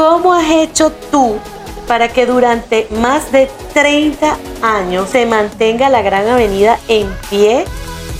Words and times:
¿Cómo 0.00 0.32
has 0.32 0.50
hecho 0.50 0.90
tú 1.10 1.38
para 1.86 2.08
que 2.08 2.24
durante 2.24 2.88
más 2.90 3.30
de 3.32 3.50
30 3.74 4.38
años 4.62 5.10
se 5.10 5.26
mantenga 5.26 5.90
la 5.90 6.00
Gran 6.00 6.26
Avenida 6.26 6.78
en 6.88 7.14
pie, 7.28 7.66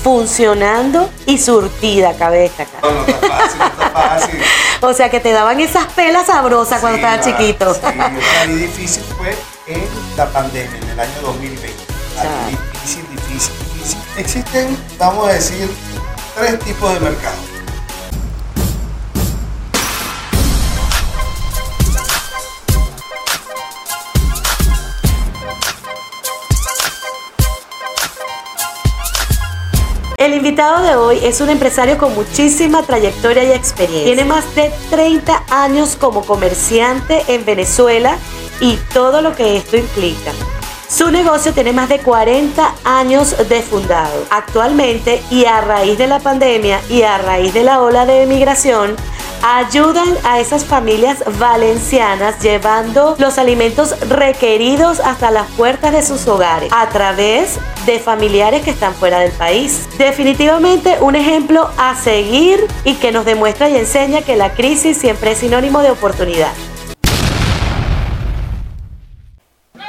funcionando 0.05 1.09
y 1.25 1.39
surtida, 1.39 2.13
cabe 2.19 2.41
destacar? 2.41 2.83
No, 2.83 2.93
no 2.93 3.07
está 3.07 3.27
fácil, 3.27 3.59
no 3.61 3.65
está 3.65 3.91
fácil. 3.93 4.41
O 4.83 4.93
sea 4.93 5.11
que 5.11 5.21
te 5.21 5.33
daban 5.33 5.59
esas 5.59 5.87
pelas 5.95 6.27
sabrosas 6.27 6.83
cuando 6.83 6.97
estabas 6.97 7.25
chiquito. 7.25 7.73
Sí, 7.73 7.81
para 7.81 8.47
mí 8.47 8.55
difícil 8.57 9.03
fue 9.17 9.35
en 9.67 9.83
la 10.19 10.27
pandemia, 10.31 10.77
en 10.83 10.89
el 10.91 11.01
año 11.01 11.21
2020. 11.23 11.67
Claro. 12.13 12.29
Algo 12.29 12.61
difícil, 12.75 13.07
difícil, 13.09 13.55
difícil. 13.73 13.99
Existen, 14.19 14.77
vamos 14.99 15.29
a 15.29 15.33
decir, 15.33 15.71
tres 16.37 16.59
tipos 16.59 16.93
de 16.93 17.01
mercado. 17.01 17.50
Invitado 30.41 30.83
de 30.83 30.97
hoy 30.97 31.19
es 31.23 31.43
un 31.43 31.51
empresario 31.51 31.99
con 31.99 32.15
muchísima 32.15 32.83
trayectoria 32.83 33.45
y 33.45 33.53
experiencia. 33.53 34.07
Tiene 34.07 34.25
más 34.25 34.55
de 34.55 34.73
30 34.89 35.45
años 35.51 35.97
como 36.01 36.25
comerciante 36.25 37.25
en 37.29 37.45
Venezuela 37.45 38.17
y 38.59 38.77
todo 38.95 39.21
lo 39.21 39.37
que 39.37 39.59
esto 39.59 39.77
implica. 39.77 40.33
Su 40.89 41.11
negocio 41.11 41.53
tiene 41.53 41.75
más 41.75 41.91
de 41.91 41.99
40 41.99 42.75
años 42.85 43.37
de 43.51 43.61
fundado. 43.61 44.25
Actualmente, 44.31 45.23
y 45.31 45.45
a 45.45 45.61
raíz 45.61 45.99
de 45.99 46.07
la 46.07 46.21
pandemia 46.21 46.81
y 46.89 47.03
a 47.03 47.19
raíz 47.19 47.53
de 47.53 47.63
la 47.63 47.83
ola 47.83 48.07
de 48.07 48.23
emigración, 48.23 48.97
ayudan 49.43 50.09
a 50.25 50.41
esas 50.41 50.65
familias 50.65 51.23
valencianas 51.39 52.39
llevando 52.41 53.17
los 53.19 53.39
alimentos 53.39 53.99
requeridos 54.09 55.01
hasta 55.01 55.31
las 55.31 55.49
puertas 55.53 55.93
de 55.93 56.03
sus 56.03 56.27
hogares 56.27 56.71
a 56.73 56.89
través 56.89 57.59
de 57.87 57.99
familiares 57.99 58.63
que 58.63 58.71
están 58.71 58.95
fuera 58.95 59.21
del 59.21 59.33
país. 59.33 59.89
Definitivamente 59.99 60.99
un 61.01 61.17
ejemplo 61.17 61.71
a 61.79 61.95
seguir 61.95 62.67
y 62.85 62.95
que 62.95 63.13
nos 63.13 63.25
demuestra 63.25 63.69
y 63.69 63.77
enseña 63.77 64.23
que 64.23 64.37
la 64.37 64.53
crisis 64.53 64.97
siempre 64.99 65.33
es 65.33 65.39
sinónimo 65.39 65.81
de 65.81 65.91
oportunidad. 65.91 66.53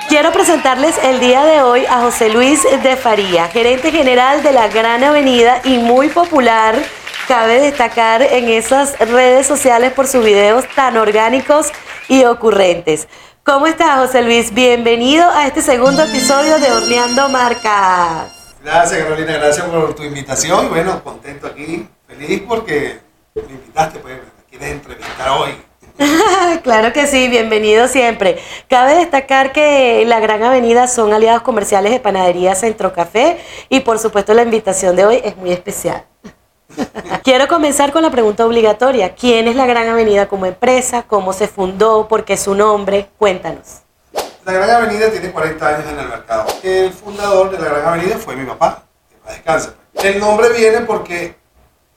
Quiero 0.07 0.33
presentarles 0.33 0.97
el 1.05 1.21
día 1.21 1.45
de 1.45 1.61
hoy 1.61 1.85
a 1.85 2.01
José 2.01 2.29
Luis 2.29 2.63
de 2.83 2.97
Faría, 2.97 3.47
gerente 3.47 3.91
general 3.91 4.43
de 4.43 4.51
la 4.51 4.67
Gran 4.67 5.03
Avenida 5.05 5.61
y 5.63 5.77
muy 5.77 6.09
popular, 6.09 6.75
cabe 7.31 7.61
destacar 7.61 8.21
en 8.21 8.49
esas 8.49 8.99
redes 8.99 9.47
sociales 9.47 9.93
por 9.93 10.05
sus 10.05 10.21
videos 10.21 10.65
tan 10.75 10.97
orgánicos 10.97 11.67
y 12.09 12.25
ocurrentes. 12.25 13.07
¿Cómo 13.45 13.67
estás, 13.67 13.99
José 13.99 14.21
Luis? 14.21 14.53
Bienvenido 14.53 15.29
a 15.29 15.47
este 15.47 15.61
segundo 15.61 16.03
episodio 16.03 16.59
de 16.59 16.69
Horneando 16.69 17.29
Marcas. 17.29 18.57
Gracias, 18.61 19.01
Carolina, 19.01 19.31
gracias 19.37 19.65
por 19.65 19.95
tu 19.95 20.03
invitación. 20.03 20.65
Y 20.65 20.67
bueno, 20.67 21.01
contento 21.01 21.47
aquí, 21.47 21.87
feliz 22.05 22.43
porque 22.45 22.99
me 23.33 23.43
invitaste, 23.43 23.99
pues, 23.99 24.17
me 24.17 24.43
quieres 24.49 24.71
entrevistar 24.73 25.29
hoy. 25.29 25.51
claro 26.63 26.91
que 26.91 27.07
sí, 27.07 27.29
bienvenido 27.29 27.87
siempre. 27.87 28.39
Cabe 28.67 28.95
destacar 28.95 29.53
que 29.53 30.03
la 30.05 30.19
Gran 30.19 30.43
Avenida 30.43 30.89
son 30.89 31.13
aliados 31.13 31.43
comerciales 31.43 31.93
de 31.93 32.01
Panadería 32.01 32.55
Centro 32.55 32.91
Café 32.91 33.39
y 33.69 33.79
por 33.79 33.99
supuesto 33.99 34.33
la 34.33 34.41
invitación 34.41 34.97
de 34.97 35.05
hoy 35.05 35.21
es 35.23 35.37
muy 35.37 35.53
especial. 35.53 36.10
Quiero 37.23 37.47
comenzar 37.47 37.91
con 37.91 38.01
la 38.01 38.09
pregunta 38.09 38.45
obligatoria. 38.45 39.13
¿Quién 39.15 39.47
es 39.47 39.55
la 39.55 39.65
Gran 39.65 39.87
Avenida 39.87 40.27
como 40.27 40.45
empresa? 40.45 41.03
¿Cómo 41.03 41.33
se 41.33 41.47
fundó? 41.47 42.07
¿Por 42.07 42.25
qué 42.25 42.37
su 42.37 42.55
nombre? 42.55 43.09
Cuéntanos. 43.17 43.81
La 44.45 44.53
Gran 44.53 44.69
Avenida 44.69 45.09
tiene 45.11 45.31
40 45.31 45.67
años 45.67 45.89
en 45.91 45.99
el 45.99 46.07
mercado. 46.07 46.47
El 46.63 46.91
fundador 46.91 47.51
de 47.51 47.59
la 47.59 47.65
Gran 47.65 47.85
Avenida 47.85 48.17
fue 48.17 48.35
mi 48.35 48.45
papá, 48.45 48.83
que 49.09 49.15
paz 49.17 49.33
descanse. 49.35 49.69
pues. 49.93 50.05
El 50.05 50.19
nombre 50.19 50.49
viene 50.49 50.81
porque 50.81 51.35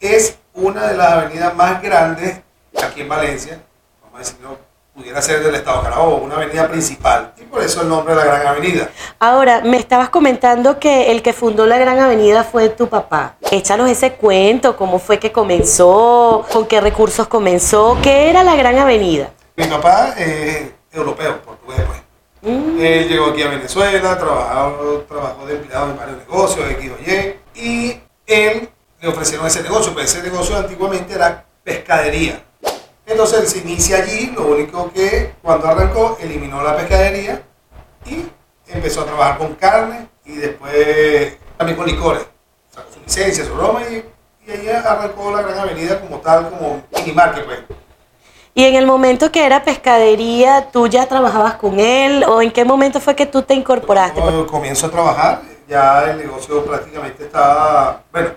es 0.01 0.37
una 0.53 0.87
de 0.87 0.97
las 0.97 1.13
avenidas 1.13 1.55
más 1.55 1.83
grandes 1.83 2.41
aquí 2.83 3.01
en 3.01 3.09
Valencia, 3.09 3.61
vamos 4.03 4.17
a 4.17 4.19
decirlo, 4.19 4.59
pudiera 4.95 5.21
ser 5.21 5.43
del 5.43 5.57
estado 5.57 5.83
Carabobo, 5.83 6.19
una 6.19 6.37
avenida 6.37 6.69
principal, 6.69 7.33
y 7.37 7.43
por 7.43 7.61
eso 7.63 7.83
el 7.83 7.89
nombre 7.89 8.15
de 8.15 8.21
la 8.21 8.27
Gran 8.27 8.47
Avenida. 8.47 8.89
Ahora, 9.19 9.61
me 9.65 9.77
estabas 9.77 10.09
comentando 10.09 10.79
que 10.79 11.11
el 11.11 11.21
que 11.21 11.33
fundó 11.33 11.67
la 11.67 11.79
Gran 11.79 11.99
Avenida 11.99 12.45
fue 12.45 12.69
tu 12.69 12.89
papá. 12.89 13.35
Échanos 13.51 13.91
ese 13.91 14.13
cuento, 14.13 14.77
cómo 14.77 15.01
fue 15.01 15.19
que 15.19 15.33
comenzó, 15.33 16.47
con 16.53 16.67
qué 16.67 16.81
recursos 16.81 17.27
comenzó, 17.27 17.99
qué 18.03 18.31
era 18.31 18.45
la 18.45 18.55
Gran 18.55 18.79
Avenida. 18.79 19.31
Mi 19.57 19.67
papá 19.67 20.15
es 20.17 20.71
europeo, 20.93 21.43
portugués, 21.43 21.81
pues. 21.87 22.01
Mm, 22.43 22.79
Él 22.79 23.09
llegó 23.09 23.27
aquí 23.27 23.43
a 23.43 23.49
Venezuela, 23.49 24.17
trabajó, 24.17 25.05
trabajó 25.09 25.47
de 25.47 25.57
empleado 25.57 25.91
en 25.91 25.97
varios 25.97 26.19
negocios, 26.19 26.71
X 26.71 26.93
o 26.93 27.11
Y, 27.11 27.37
y 27.55 28.01
él 28.27 28.69
le 29.01 29.09
ofrecieron 29.09 29.47
ese 29.47 29.63
negocio, 29.63 29.93
pues 29.93 30.15
ese 30.15 30.23
negocio 30.23 30.57
antiguamente 30.57 31.15
era 31.15 31.45
pescadería. 31.65 32.45
Entonces 33.15 33.39
él 33.39 33.47
se 33.47 33.59
inicia 33.59 33.99
allí, 33.99 34.33
lo 34.35 34.49
único 34.49 34.93
que 34.93 35.35
cuando 35.41 35.69
arrancó 35.69 36.19
eliminó 36.21 36.61
la 36.65 36.77
pescadería 36.77 37.43
y 38.05 38.27
empezó 38.67 39.03
a 39.03 39.05
trabajar 39.05 39.39
con 39.39 39.55
carne 39.55 40.09
y 40.25 40.35
después 40.35 41.39
también 41.57 41.79
con 41.79 41.87
licores. 41.87 42.27
Sacó 42.75 42.93
su 42.93 42.99
licencia, 42.99 43.45
su 43.45 43.55
broma 43.55 43.83
y, 43.85 44.05
y 44.45 44.51
ahí 44.51 44.69
arrancó 44.69 45.31
la 45.31 45.43
Gran 45.43 45.61
Avenida 45.61 46.01
como 46.01 46.19
tal, 46.19 46.51
como 46.51 46.83
mini 46.93 47.13
market, 47.13 47.45
pues. 47.45 47.61
Y 48.53 48.65
en 48.65 48.75
el 48.75 48.85
momento 48.85 49.31
que 49.31 49.47
era 49.47 49.63
pescadería, 49.63 50.71
¿tú 50.73 50.89
ya 50.89 51.07
trabajabas 51.07 51.55
con 51.55 51.79
él 51.79 52.25
o 52.25 52.43
en 52.43 52.51
qué 52.51 52.65
momento 52.65 52.99
fue 53.01 53.15
que 53.15 53.27
tú 53.27 53.43
te 53.43 53.55
incorporaste? 53.55 54.21
Cuando 54.21 54.45
comienzo 54.49 54.87
a 54.87 54.91
trabajar, 54.91 55.43
ya 55.69 56.11
el 56.11 56.19
negocio 56.19 56.65
prácticamente 56.65 57.27
estaba, 57.27 58.03
bueno, 58.11 58.31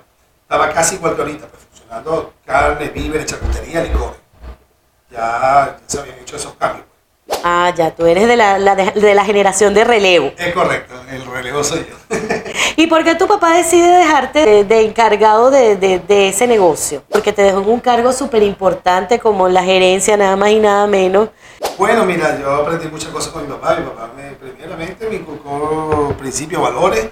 estaba 0.43 0.69
casi 0.69 0.95
igual 0.97 1.15
que 1.15 1.21
ahorita, 1.23 1.47
pues, 1.47 1.63
funcionando 1.63 2.33
carne, 2.45 2.89
víveres, 2.89 3.25
charcutería, 3.25 3.81
licores. 3.81 4.26
Ya, 5.17 5.77
se 5.87 5.99
habían 5.99 6.19
hecho 6.19 6.35
esos 6.35 6.53
cambios. 6.53 6.85
Ah, 7.43 7.73
ya, 7.75 7.91
tú 7.93 8.05
eres 8.05 8.27
de 8.27 8.37
la, 8.37 8.57
la 8.59 8.75
de, 8.75 8.91
de 8.91 9.13
la 9.15 9.25
generación 9.25 9.73
de 9.73 9.83
relevo. 9.83 10.31
Es 10.37 10.53
correcto, 10.53 10.93
el 11.11 11.25
relevo 11.25 11.63
soy 11.63 11.85
yo. 11.89 12.17
¿Y 12.77 12.87
por 12.87 13.03
qué 13.03 13.15
tu 13.15 13.27
papá 13.27 13.53
decide 13.57 13.87
dejarte 13.97 14.45
de, 14.45 14.63
de 14.63 14.81
encargado 14.85 15.49
de, 15.49 15.75
de- 15.75 15.99
de 15.99 16.29
ese 16.29 16.47
negocio? 16.47 17.03
Porque 17.09 17.33
te 17.33 17.41
dejó 17.41 17.59
en 17.61 17.69
un 17.69 17.79
cargo 17.79 18.13
súper 18.13 18.43
importante 18.43 19.19
como 19.19 19.49
la 19.49 19.63
gerencia, 19.63 20.15
nada 20.15 20.35
más 20.35 20.51
y 20.51 20.59
nada 20.59 20.87
menos. 20.87 21.29
bueno, 21.77 22.05
mira, 22.05 22.39
yo 22.39 22.53
aprendí 22.55 22.87
muchas 22.87 23.09
cosas 23.09 23.33
con 23.33 23.41
mi 23.43 23.49
papá. 23.53 23.75
Mi 23.75 23.85
papá 23.87 24.09
me, 24.15 24.31
primeramente 24.33 25.09
me 25.09 25.15
inculcó 25.15 26.13
principios, 26.17 26.61
valores 26.61 27.09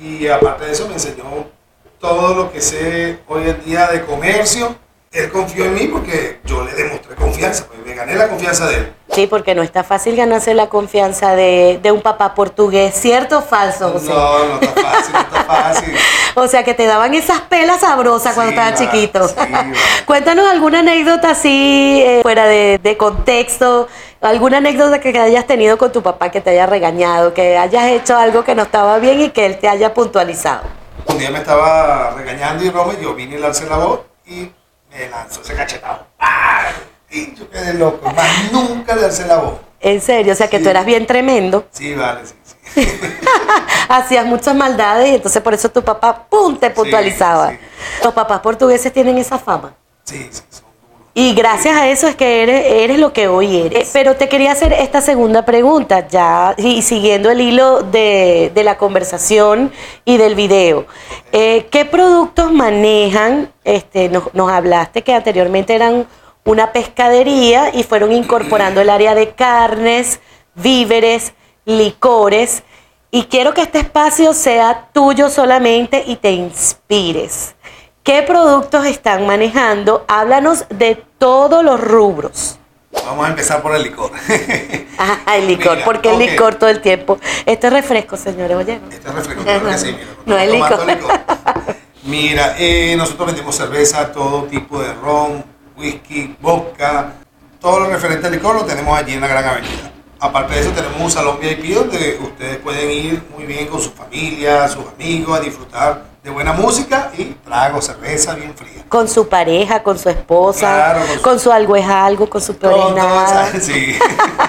y 0.00 0.26
aparte 0.28 0.66
de 0.66 0.72
eso 0.72 0.86
me 0.88 0.94
enseñó 0.94 1.24
todo 1.98 2.34
lo 2.34 2.52
que 2.52 2.60
sé 2.62 3.18
hoy 3.28 3.42
en 3.50 3.62
día 3.64 3.88
de 3.88 4.06
comercio. 4.06 4.74
Él 5.12 5.28
confió 5.32 5.64
en 5.64 5.74
mí 5.74 5.88
porque 5.88 6.38
yo 6.44 6.62
le 6.62 6.72
demostré 6.72 7.16
confianza, 7.16 7.66
pues 7.66 7.80
me 7.84 7.94
gané 7.94 8.14
la 8.14 8.28
confianza 8.28 8.68
de 8.68 8.76
él. 8.76 8.92
Sí, 9.10 9.26
porque 9.26 9.56
no 9.56 9.62
está 9.62 9.82
fácil 9.82 10.14
ganarse 10.14 10.54
la 10.54 10.68
confianza 10.68 11.34
de, 11.34 11.80
de 11.82 11.90
un 11.90 12.00
papá 12.00 12.32
portugués, 12.32 12.94
¿cierto 12.94 13.38
o 13.38 13.42
falso, 13.42 13.90
José? 13.90 14.08
No, 14.08 14.46
no 14.46 14.60
está 14.60 14.80
fácil, 14.80 15.12
no 15.12 15.20
está 15.20 15.44
fácil. 15.44 15.94
O 16.36 16.46
sea, 16.46 16.62
que 16.62 16.74
te 16.74 16.86
daban 16.86 17.12
esas 17.14 17.40
pelas 17.40 17.80
sabrosas 17.80 18.34
cuando 18.34 18.50
estabas 18.50 18.78
chiquito. 18.78 19.26
sí. 19.26 19.34
Cuéntanos 20.06 20.48
alguna 20.48 20.78
anécdota 20.78 21.30
así, 21.30 22.00
eh, 22.06 22.20
fuera 22.22 22.46
de, 22.46 22.78
de 22.80 22.96
contexto, 22.96 23.88
alguna 24.20 24.58
anécdota 24.58 25.00
que 25.00 25.08
hayas 25.18 25.44
tenido 25.48 25.76
con 25.76 25.90
tu 25.90 26.04
papá 26.04 26.30
que 26.30 26.40
te 26.40 26.50
haya 26.50 26.66
regañado, 26.66 27.34
que 27.34 27.58
hayas 27.58 27.86
hecho 27.90 28.16
algo 28.16 28.44
que 28.44 28.54
no 28.54 28.62
estaba 28.62 28.96
bien 29.00 29.20
y 29.22 29.30
que 29.30 29.44
él 29.44 29.58
te 29.58 29.68
haya 29.68 29.92
puntualizado. 29.92 30.62
Un 31.06 31.18
día 31.18 31.32
me 31.32 31.38
estaba 31.40 32.12
regañando 32.16 32.62
y 32.64 32.70
Roma, 32.70 32.92
yo 33.02 33.12
vine 33.12 33.34
y 33.34 33.38
le 33.40 33.46
alcé 33.46 33.66
la 33.68 33.76
voz 33.78 34.00
y 34.24 34.52
me 34.90 35.08
lanzó 35.08 35.40
ese 35.42 35.54
cachetado. 35.54 36.06
¡Ah! 36.18 36.66
Y 37.10 37.34
yo 37.34 37.48
quedé 37.50 37.74
loco, 37.74 38.10
más 38.12 38.52
nunca 38.52 38.94
le 38.94 39.04
alcé 39.06 39.26
la 39.26 39.36
voz. 39.38 39.54
En 39.80 40.00
serio, 40.00 40.32
o 40.32 40.36
sea, 40.36 40.48
que 40.48 40.58
Sí. 40.58 40.62
tú 40.64 40.68
eras 40.70 40.84
bien 40.86 41.06
tremendo, 41.06 41.66
Sí, 41.72 41.94
vale, 41.94 42.20
sí, 42.26 42.34
sí. 42.44 42.54
hacías 43.88 44.26
muchas 44.26 44.54
maldades 44.54 45.08
y 45.10 45.14
entonces 45.16 45.42
por 45.42 45.54
eso 45.54 45.68
tu 45.70 45.82
papá, 45.82 46.26
¡pum!, 46.28 46.56
te 46.58 46.70
puntualizaba. 46.70 47.50
sí. 47.50 47.58
Los 48.04 48.12
papás 48.14 48.40
portugueses 48.40 48.92
tienen 48.92 49.18
esa 49.18 49.38
fama. 49.38 49.74
Sí, 50.04 50.28
sí, 50.30 50.42
son. 50.50 50.69
Y 51.12 51.34
gracias 51.34 51.76
a 51.76 51.88
eso 51.88 52.06
es 52.06 52.14
que 52.14 52.42
eres, 52.44 52.64
eres 52.66 52.98
lo 52.98 53.12
que 53.12 53.26
hoy 53.26 53.56
eres. 53.56 53.88
Eh, 53.88 53.90
Pero 53.92 54.14
te 54.14 54.28
quería 54.28 54.52
hacer 54.52 54.72
esta 54.72 55.00
segunda 55.00 55.44
pregunta, 55.44 56.06
ya 56.06 56.54
y 56.56 56.82
siguiendo 56.82 57.30
el 57.30 57.40
hilo 57.40 57.82
de, 57.82 58.52
de 58.54 58.64
la 58.64 58.78
conversación 58.78 59.72
y 60.04 60.18
del 60.18 60.36
video. 60.36 60.86
Eh, 61.32 61.66
¿Qué 61.70 61.84
productos 61.84 62.52
manejan? 62.52 63.52
Este, 63.64 64.08
nos, 64.08 64.32
nos 64.34 64.50
hablaste 64.50 65.02
que 65.02 65.12
anteriormente 65.12 65.74
eran 65.74 66.06
una 66.44 66.72
pescadería 66.72 67.74
y 67.74 67.82
fueron 67.82 68.12
incorporando 68.12 68.80
el 68.80 68.88
área 68.88 69.14
de 69.16 69.30
carnes, 69.30 70.20
víveres, 70.54 71.32
licores. 71.64 72.62
Y 73.10 73.24
quiero 73.24 73.52
que 73.52 73.62
este 73.62 73.80
espacio 73.80 74.32
sea 74.32 74.88
tuyo 74.92 75.28
solamente 75.28 76.04
y 76.06 76.14
te 76.16 76.30
inspires. 76.30 77.56
¿Qué 78.10 78.24
productos 78.24 78.86
están 78.86 79.24
manejando? 79.24 80.04
Háblanos 80.08 80.64
de 80.68 81.00
todos 81.18 81.62
los 81.62 81.80
rubros. 81.80 82.58
Vamos 83.06 83.24
a 83.24 83.28
empezar 83.28 83.62
por 83.62 83.72
el 83.76 83.84
licor. 83.84 84.10
Ah, 84.98 85.36
el 85.36 85.46
licor, 85.46 85.74
Mira, 85.74 85.84
porque 85.84 86.08
el 86.10 86.16
ok. 86.16 86.20
licor 86.22 86.54
todo 86.56 86.68
el 86.68 86.80
tiempo. 86.80 87.20
Esto 87.46 87.68
es 87.68 87.72
refresco, 87.72 88.16
señores, 88.16 88.56
oye. 88.56 88.80
Este 88.90 89.08
es 89.08 89.14
refresco, 89.14 89.44
claro 89.44 89.66
que 89.68 89.78
sí, 89.78 89.92
mira, 89.92 90.06
No 90.26 90.36
es 90.36 90.50
tomando 90.50 90.84
licor. 90.86 91.20
Mira, 92.02 92.56
eh, 92.58 92.96
nosotros 92.98 93.28
vendemos 93.28 93.54
cerveza, 93.54 94.10
todo 94.10 94.42
tipo 94.46 94.82
de 94.82 94.92
ron, 94.94 95.44
whisky, 95.76 96.36
vodka, 96.40 97.12
todo 97.60 97.78
lo 97.78 97.90
referente 97.90 98.26
al 98.26 98.32
licor 98.32 98.56
lo 98.56 98.64
tenemos 98.64 98.98
allí 98.98 99.12
en 99.12 99.20
la 99.20 99.28
Gran 99.28 99.44
Avenida. 99.44 99.92
Aparte 100.18 100.54
de 100.54 100.60
eso, 100.62 100.70
tenemos 100.72 101.00
un 101.00 101.10
salón 101.12 101.38
VIP 101.40 101.76
donde 101.76 102.18
ustedes 102.20 102.56
pueden 102.56 102.90
ir 102.90 103.22
muy 103.32 103.44
bien 103.46 103.68
con 103.68 103.80
su 103.80 103.92
familia, 103.92 104.66
sus 104.66 104.84
amigos, 104.98 105.38
a 105.38 105.40
disfrutar 105.40 106.09
de 106.30 106.34
buena 106.34 106.52
música 106.52 107.10
y 107.18 107.24
trago, 107.44 107.82
cerveza 107.82 108.34
bien 108.34 108.54
fría. 108.54 108.84
Con 108.88 109.08
su 109.08 109.28
pareja, 109.28 109.82
con 109.82 109.98
su 109.98 110.08
esposa, 110.08 110.60
Claro, 110.74 111.00
con 111.06 111.18
con 111.18 111.40
su- 111.40 111.52
algo 111.52 111.76
es 111.76 111.86
algo, 111.86 112.30
con 112.30 112.40
su 112.40 112.56
peor 112.56 112.94
todo, 112.94 113.46
sí. 113.60 113.98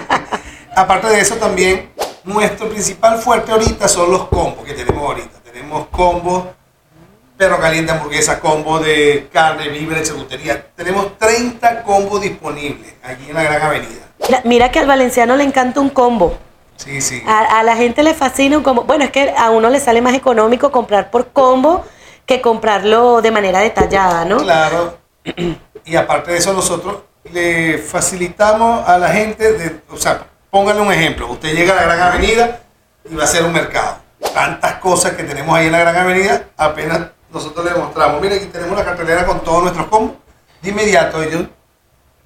Aparte 0.75 1.07
de 1.07 1.19
eso 1.19 1.35
también, 1.35 1.89
nuestro 2.23 2.69
principal 2.69 3.17
fuerte 3.19 3.51
ahorita 3.51 3.87
son 3.87 4.11
los 4.11 4.27
combos 4.27 4.63
que 4.65 4.73
tenemos 4.73 5.03
ahorita. 5.03 5.39
Tenemos 5.43 5.87
combos 5.91 6.45
perro 7.35 7.59
caliente, 7.59 7.91
hamburguesa, 7.91 8.39
combo 8.39 8.79
de 8.79 9.27
carne, 9.33 9.67
víveres, 9.69 10.07
charcutería. 10.07 10.67
Tenemos 10.75 11.17
30 11.17 11.81
combos 11.83 12.21
disponibles 12.21 12.93
aquí 13.03 13.25
en 13.29 13.33
la 13.35 13.43
Gran 13.43 13.61
Avenida. 13.63 14.07
Mira 14.43 14.71
que 14.71 14.79
al 14.79 14.85
valenciano 14.85 15.35
le 15.35 15.43
encanta 15.43 15.79
un 15.81 15.89
combo. 15.89 16.37
Sí, 16.83 16.99
sí. 17.01 17.23
A, 17.27 17.59
a 17.59 17.63
la 17.63 17.75
gente 17.75 18.01
le 18.01 18.13
fascina 18.13 18.57
un 18.57 18.63
combo. 18.63 18.83
Bueno, 18.83 19.03
es 19.03 19.11
que 19.11 19.33
a 19.37 19.51
uno 19.51 19.69
le 19.69 19.79
sale 19.79 20.01
más 20.01 20.15
económico 20.15 20.71
comprar 20.71 21.11
por 21.11 21.27
combo 21.31 21.85
que 22.25 22.41
comprarlo 22.41 23.21
de 23.21 23.29
manera 23.29 23.59
detallada, 23.59 24.25
¿no? 24.25 24.37
Claro. 24.37 24.97
Y 25.83 25.95
aparte 25.95 26.31
de 26.31 26.37
eso, 26.37 26.53
nosotros 26.53 26.97
le 27.31 27.79
facilitamos 27.79 28.87
a 28.87 28.99
la 28.99 29.09
gente, 29.09 29.51
de, 29.53 29.81
o 29.89 29.97
sea, 29.97 30.27
pónganle 30.51 30.83
un 30.83 30.93
ejemplo. 30.93 31.27
Usted 31.31 31.55
llega 31.55 31.73
a 31.73 31.87
la 31.87 31.95
Gran 31.95 32.13
Avenida 32.13 32.59
y 33.09 33.15
va 33.15 33.23
a 33.23 33.25
hacer 33.25 33.43
un 33.43 33.51
mercado. 33.51 33.97
Tantas 34.31 34.75
cosas 34.75 35.13
que 35.13 35.23
tenemos 35.23 35.57
ahí 35.57 35.65
en 35.65 35.71
la 35.71 35.79
Gran 35.79 35.95
Avenida, 35.97 36.43
apenas 36.55 36.99
nosotros 37.31 37.65
le 37.65 37.73
mostramos. 37.73 38.21
Mire, 38.21 38.35
aquí 38.35 38.45
tenemos 38.45 38.77
la 38.77 38.85
cartelera 38.85 39.25
con 39.25 39.39
todos 39.39 39.63
nuestros 39.63 39.87
combos. 39.87 40.17
De 40.61 40.69
inmediato 40.69 41.23
ellos 41.23 41.47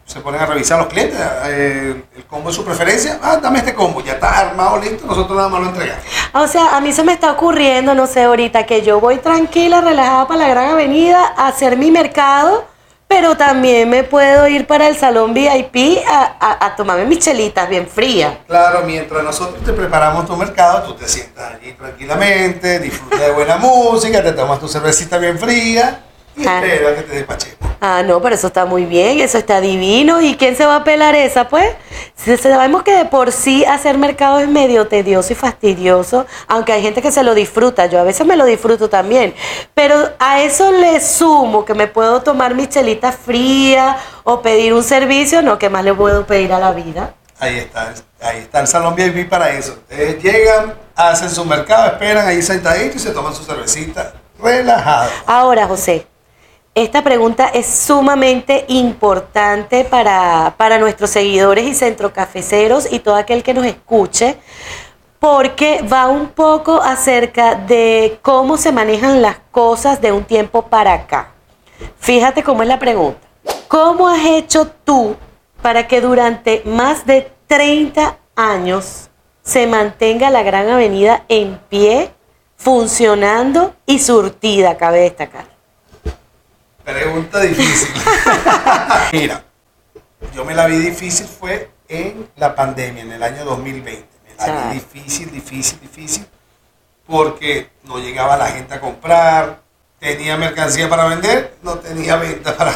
se 0.05 0.19
ponen 0.19 0.39
a 0.41 0.45
revisar 0.45 0.77
los 0.77 0.87
clientes, 0.87 1.19
eh, 1.45 2.03
el 2.15 2.25
combo 2.25 2.49
de 2.49 2.55
su 2.55 2.63
preferencia. 2.63 3.19
Ah, 3.23 3.37
dame 3.41 3.59
este 3.59 3.73
combo, 3.73 4.01
ya 4.03 4.13
está 4.13 4.39
armado, 4.39 4.77
listo, 4.77 5.05
nosotros 5.07 5.35
nada 5.35 5.49
más 5.49 5.61
lo 5.61 5.67
entregamos. 5.69 6.03
O 6.33 6.47
sea, 6.47 6.75
a 6.77 6.81
mí 6.81 6.93
se 6.93 7.03
me 7.03 7.13
está 7.13 7.31
ocurriendo, 7.31 7.95
no 7.95 8.05
sé, 8.07 8.23
ahorita 8.23 8.65
que 8.65 8.81
yo 8.83 8.99
voy 8.99 9.17
tranquila, 9.17 9.81
relajada 9.81 10.27
para 10.27 10.41
la 10.41 10.47
Gran 10.49 10.69
Avenida 10.71 11.33
a 11.35 11.47
hacer 11.47 11.75
mi 11.77 11.89
mercado, 11.91 12.65
pero 13.07 13.35
también 13.37 13.89
me 13.89 14.03
puedo 14.03 14.47
ir 14.47 14.67
para 14.67 14.87
el 14.87 14.95
salón 14.97 15.33
VIP 15.33 16.03
a, 16.07 16.35
a- 16.39 16.65
a 16.65 16.75
tomarme 16.75 17.05
mis 17.05 17.19
chelitas 17.19 17.67
bien 17.69 17.87
frías. 17.87 18.33
Claro, 18.47 18.81
mientras 18.85 19.23
nosotros 19.23 19.63
te 19.63 19.73
preparamos 19.73 20.25
tu 20.25 20.35
mercado, 20.35 20.83
tú 20.83 20.93
te 20.95 21.07
sientas 21.07 21.53
allí 21.55 21.71
tranquilamente, 21.73 22.79
disfrutas 22.79 23.19
de 23.19 23.31
buena 23.31 23.57
música, 23.57 24.21
te 24.23 24.31
tomas 24.33 24.59
tu 24.59 24.67
cervecita 24.67 25.17
bien 25.17 25.37
fría 25.39 25.99
y 26.37 26.45
Ah. 26.47 26.61
esperas 26.63 26.95
que 26.95 27.01
te 27.03 27.15
despachemos. 27.15 27.55
Ah, 27.81 28.01
no, 28.03 28.19
pero 28.21 28.33
eso 28.35 28.47
está 28.47 28.65
muy 28.65 28.85
bien, 28.85 29.19
eso 29.19 29.37
está 29.37 29.61
divino. 29.61 30.19
¿Y 30.21 30.35
quién 30.37 30.55
se 30.55 30.65
va 30.65 30.77
a 30.77 30.83
pelar 30.83 31.13
esa, 31.13 31.47
pues? 31.49 31.67
Si 32.15 32.35
sabemos 32.37 32.81
que 32.83 32.95
de 32.95 33.05
por 33.05 33.31
sí 33.31 33.63
hacer 33.65 33.97
mercado 33.97 34.39
es 34.39 34.47
medio 34.47 34.87
tedioso 34.87 35.33
y 35.33 35.35
fastidioso, 35.35 36.25
aunque 36.47 36.71
hay 36.73 36.81
gente 36.81 37.01
que 37.01 37.11
se 37.11 37.21
lo 37.21 37.35
disfruta, 37.35 37.85
yo 37.85 37.99
a 37.99 38.03
veces 38.03 38.25
me 38.25 38.37
lo 38.37 38.45
disfruto 38.45 38.89
también. 38.89 39.35
Pero 39.75 40.09
a 40.17 40.41
eso 40.41 40.71
le 40.71 40.99
sumo 40.99 41.63
que 41.65 41.73
me 41.75 41.85
puedo 41.87 42.21
tomar 42.23 42.55
mi 42.55 42.65
chelita 42.67 43.11
fría 43.11 43.97
o 44.23 44.41
pedir 44.41 44.73
un 44.73 44.83
servicio, 44.83 45.41
no, 45.43 45.59
¿qué 45.59 45.69
más 45.69 45.83
le 45.83 45.93
puedo 45.93 46.25
pedir 46.25 46.53
a 46.53 46.59
la 46.59 46.71
vida? 46.71 47.13
Ahí 47.39 47.57
está, 47.59 47.93
ahí 48.21 48.37
está 48.39 48.61
el 48.61 48.67
salón 48.67 48.95
VIP 48.95 49.29
para 49.29 49.51
eso. 49.51 49.73
Ustedes 49.73 50.23
llegan, 50.23 50.73
hacen 50.95 51.29
su 51.29 51.45
mercado, 51.45 51.85
esperan 51.87 52.25
ahí 52.25 52.41
sentaditos 52.41 52.95
y 52.95 52.99
se 52.99 53.11
toman 53.11 53.35
su 53.35 53.43
cervecita 53.43 54.13
relajado. 54.41 55.09
Ahora, 55.27 55.67
José, 55.67 56.07
esta 56.75 57.05
pregunta 57.05 57.47
es 57.47 57.67
sumamente 57.67 58.65
importante 58.67 59.85
para, 59.85 60.55
para 60.57 60.77
nuestros 60.77 61.09
seguidores 61.09 61.65
y 61.65 61.73
centrocafeceros 61.73 62.91
y 62.91 62.99
todo 62.99 63.15
aquel 63.15 63.43
que 63.43 63.53
nos 63.53 63.65
escuche, 63.65 64.35
porque 65.17 65.81
va 65.81 66.07
un 66.07 66.27
poco 66.27 66.81
acerca 66.81 67.55
de 67.55 68.19
cómo 68.21 68.57
se 68.57 68.73
manejan 68.73 69.21
las 69.21 69.37
cosas 69.51 70.01
de 70.01 70.11
un 70.11 70.25
tiempo 70.25 70.63
para 70.63 70.93
acá. 70.93 71.31
Fíjate 71.97 72.43
cómo 72.43 72.61
es 72.61 72.67
la 72.67 72.77
pregunta. 72.77 73.25
¿Cómo 73.69 74.09
has 74.09 74.25
hecho 74.25 74.67
tú 74.83 75.15
para 75.61 75.87
que 75.87 76.01
durante 76.01 76.61
más 76.65 77.05
de 77.05 77.31
30 77.47 78.17
años 78.35 79.09
se 79.43 79.65
mantenga 79.65 80.29
la 80.29 80.43
Gran 80.43 80.67
Avenida 80.67 81.23
en 81.29 81.57
pie, 81.69 82.11
funcionando 82.57 83.73
y 83.85 83.99
surtida, 83.99 84.75
cabe 84.75 84.99
destacar? 84.99 85.54
Pregunta 86.85 87.39
difícil. 87.41 87.89
Mira, 89.11 89.43
yo 90.33 90.45
me 90.45 90.53
la 90.53 90.67
vi 90.67 90.77
difícil 90.77 91.25
fue 91.27 91.71
en 91.87 92.29
la 92.35 92.53
pandemia, 92.55 93.03
en 93.03 93.11
el 93.11 93.23
año 93.23 93.43
2020. 93.43 94.07
Me 94.23 94.35
la 94.47 94.67
vi 94.67 94.73
difícil, 94.75 95.31
difícil, 95.31 95.79
difícil, 95.81 96.27
porque 97.07 97.69
no 97.83 97.97
llegaba 97.97 98.37
la 98.37 98.47
gente 98.47 98.75
a 98.75 98.79
comprar, 98.81 99.61
tenía 99.99 100.37
mercancía 100.37 100.87
para 100.87 101.05
vender, 101.05 101.57
no 101.63 101.75
tenía 101.79 102.17
venta 102.17 102.55
para, 102.55 102.71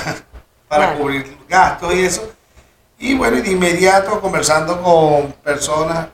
para 0.67 0.85
Claro. 0.87 0.99
cubrir 0.99 1.37
gastos 1.47 1.93
y 1.93 2.03
eso. 2.03 2.31
Y 2.97 3.15
bueno, 3.15 3.37
de 3.37 3.51
inmediato 3.51 4.19
conversando 4.19 4.81
con 4.81 5.31
personas 5.43 6.07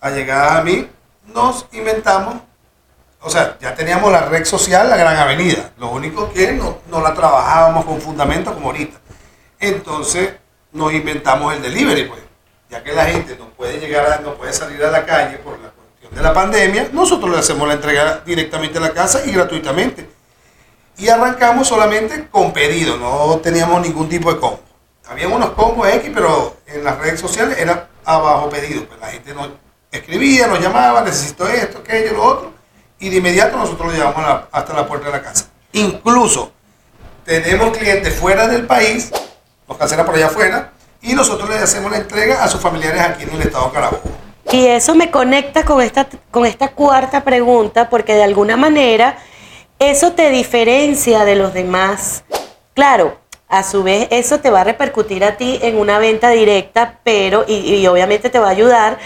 allegadas 0.00 0.52
a 0.52 0.62
mí, 0.62 0.88
nos 1.26 1.66
inventamos 1.72 2.36
o 3.24 3.30
sea, 3.30 3.56
ya 3.60 3.74
teníamos 3.74 4.10
la 4.10 4.22
red 4.22 4.44
social, 4.44 4.90
la 4.90 4.96
Gran 4.96 5.16
Avenida. 5.16 5.70
Lo 5.78 5.90
único 5.90 6.32
que 6.32 6.52
no, 6.52 7.00
la 7.00 7.14
trabajábamos 7.14 7.84
con 7.84 8.00
fundamento 8.00 8.52
como 8.52 8.68
ahorita. 8.68 8.98
Entonces 9.60 10.34
nos 10.72 10.92
inventamos 10.92 11.54
el 11.54 11.62
delivery, 11.62 12.04
pues. 12.04 12.20
Ya 12.68 12.82
que 12.82 12.92
la 12.92 13.04
gente 13.04 13.36
no 13.38 13.50
puede 13.50 13.78
llegar, 13.78 14.20
no 14.22 14.34
puede 14.34 14.52
salir 14.52 14.82
a 14.82 14.90
la 14.90 15.04
calle 15.04 15.36
por 15.38 15.58
la 15.60 15.68
cuestión 15.70 16.14
de 16.14 16.22
la 16.22 16.32
pandemia, 16.32 16.88
nosotros 16.92 17.30
le 17.30 17.38
hacemos 17.38 17.68
la 17.68 17.74
entrega 17.74 18.22
directamente 18.24 18.78
a 18.78 18.80
la 18.80 18.92
casa 18.92 19.24
y 19.24 19.30
gratuitamente. 19.30 20.08
Y 20.96 21.08
arrancamos 21.08 21.68
solamente 21.68 22.28
con 22.28 22.52
pedido, 22.52 22.96
no 22.96 23.38
teníamos 23.40 23.82
ningún 23.82 24.08
tipo 24.08 24.32
de 24.32 24.40
combo. 24.40 24.60
Había 25.06 25.28
unos 25.28 25.50
combos 25.50 25.86
X, 25.88 26.10
pero 26.14 26.56
en 26.66 26.82
las 26.82 26.98
redes 26.98 27.20
sociales 27.20 27.58
era 27.58 27.88
abajo 28.04 28.48
pedido. 28.48 28.84
Pues 28.86 28.98
la 28.98 29.08
gente 29.08 29.34
nos 29.34 29.50
escribía, 29.90 30.46
nos 30.46 30.60
llamaba, 30.60 31.02
necesito 31.02 31.46
esto, 31.46 31.78
aquello, 31.78 32.14
lo 32.14 32.24
otro. 32.24 32.61
Y 33.02 33.08
de 33.08 33.16
inmediato 33.16 33.56
nosotros 33.56 33.88
lo 33.88 33.98
llevamos 33.98 34.42
hasta 34.52 34.72
la 34.74 34.86
puerta 34.86 35.06
de 35.06 35.12
la 35.12 35.22
casa. 35.22 35.46
Incluso 35.72 36.52
tenemos 37.24 37.76
clientes 37.76 38.14
fuera 38.14 38.46
del 38.46 38.64
país, 38.64 39.10
nos 39.68 39.76
cancelan 39.76 40.06
por 40.06 40.14
allá 40.14 40.26
afuera, 40.26 40.70
y 41.02 41.12
nosotros 41.12 41.50
les 41.50 41.60
hacemos 41.60 41.90
la 41.90 41.96
entrega 41.96 42.44
a 42.44 42.48
sus 42.48 42.60
familiares 42.60 43.02
aquí 43.02 43.24
en 43.24 43.32
el 43.32 43.42
estado 43.42 43.66
de 43.66 43.72
Carabobo. 43.72 44.02
Y 44.52 44.66
eso 44.66 44.94
me 44.94 45.10
conecta 45.10 45.64
con 45.64 45.82
esta, 45.82 46.06
con 46.30 46.46
esta 46.46 46.68
cuarta 46.68 47.24
pregunta, 47.24 47.90
porque 47.90 48.14
de 48.14 48.22
alguna 48.22 48.56
manera 48.56 49.18
eso 49.80 50.12
te 50.12 50.30
diferencia 50.30 51.24
de 51.24 51.34
los 51.34 51.52
demás. 51.52 52.22
Claro, 52.72 53.18
a 53.48 53.64
su 53.64 53.82
vez 53.82 54.06
eso 54.12 54.38
te 54.38 54.50
va 54.50 54.60
a 54.60 54.64
repercutir 54.64 55.24
a 55.24 55.36
ti 55.36 55.58
en 55.60 55.76
una 55.76 55.98
venta 55.98 56.30
directa, 56.30 57.00
pero, 57.02 57.46
y, 57.48 57.54
y 57.74 57.84
obviamente 57.88 58.30
te 58.30 58.38
va 58.38 58.46
a 58.46 58.50
ayudar, 58.50 59.00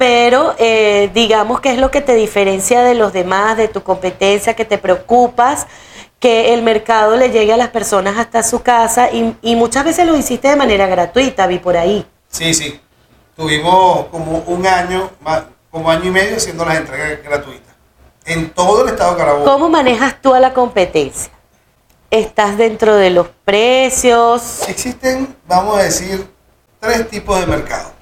pero 0.00 0.54
eh, 0.56 1.10
digamos 1.12 1.60
que 1.60 1.72
es 1.72 1.78
lo 1.78 1.90
que 1.90 2.00
te 2.00 2.14
diferencia 2.14 2.80
de 2.80 2.94
los 2.94 3.12
demás, 3.12 3.58
de 3.58 3.68
tu 3.68 3.82
competencia, 3.82 4.56
que 4.56 4.64
te 4.64 4.78
preocupas 4.78 5.66
que 6.18 6.54
el 6.54 6.62
mercado 6.62 7.16
le 7.16 7.28
llegue 7.28 7.52
a 7.52 7.58
las 7.58 7.68
personas 7.68 8.16
hasta 8.16 8.42
su 8.42 8.62
casa 8.62 9.10
y, 9.12 9.36
y 9.42 9.56
muchas 9.56 9.84
veces 9.84 10.06
lo 10.06 10.16
hiciste 10.16 10.48
de 10.48 10.56
manera 10.56 10.86
gratuita, 10.86 11.46
vi 11.46 11.58
por 11.58 11.76
ahí. 11.76 12.06
Sí, 12.30 12.54
sí. 12.54 12.80
Tuvimos 13.36 14.06
como 14.06 14.38
un 14.46 14.66
año, 14.66 15.10
como 15.70 15.90
año 15.90 16.06
y 16.06 16.10
medio 16.10 16.38
haciendo 16.38 16.64
las 16.64 16.78
entregas 16.78 17.22
gratuitas. 17.22 17.74
En 18.24 18.48
todo 18.54 18.84
el 18.84 18.88
estado 18.88 19.10
de 19.12 19.18
Carabobo. 19.18 19.44
¿Cómo 19.44 19.68
manejas 19.68 20.22
tú 20.22 20.32
a 20.32 20.40
la 20.40 20.54
competencia? 20.54 21.30
¿Estás 22.10 22.56
dentro 22.56 22.96
de 22.96 23.10
los 23.10 23.26
precios? 23.44 24.66
Existen, 24.66 25.36
vamos 25.46 25.76
a 25.78 25.82
decir, 25.82 26.26
tres 26.80 27.06
tipos 27.10 27.38
de 27.38 27.46
mercado. 27.46 27.99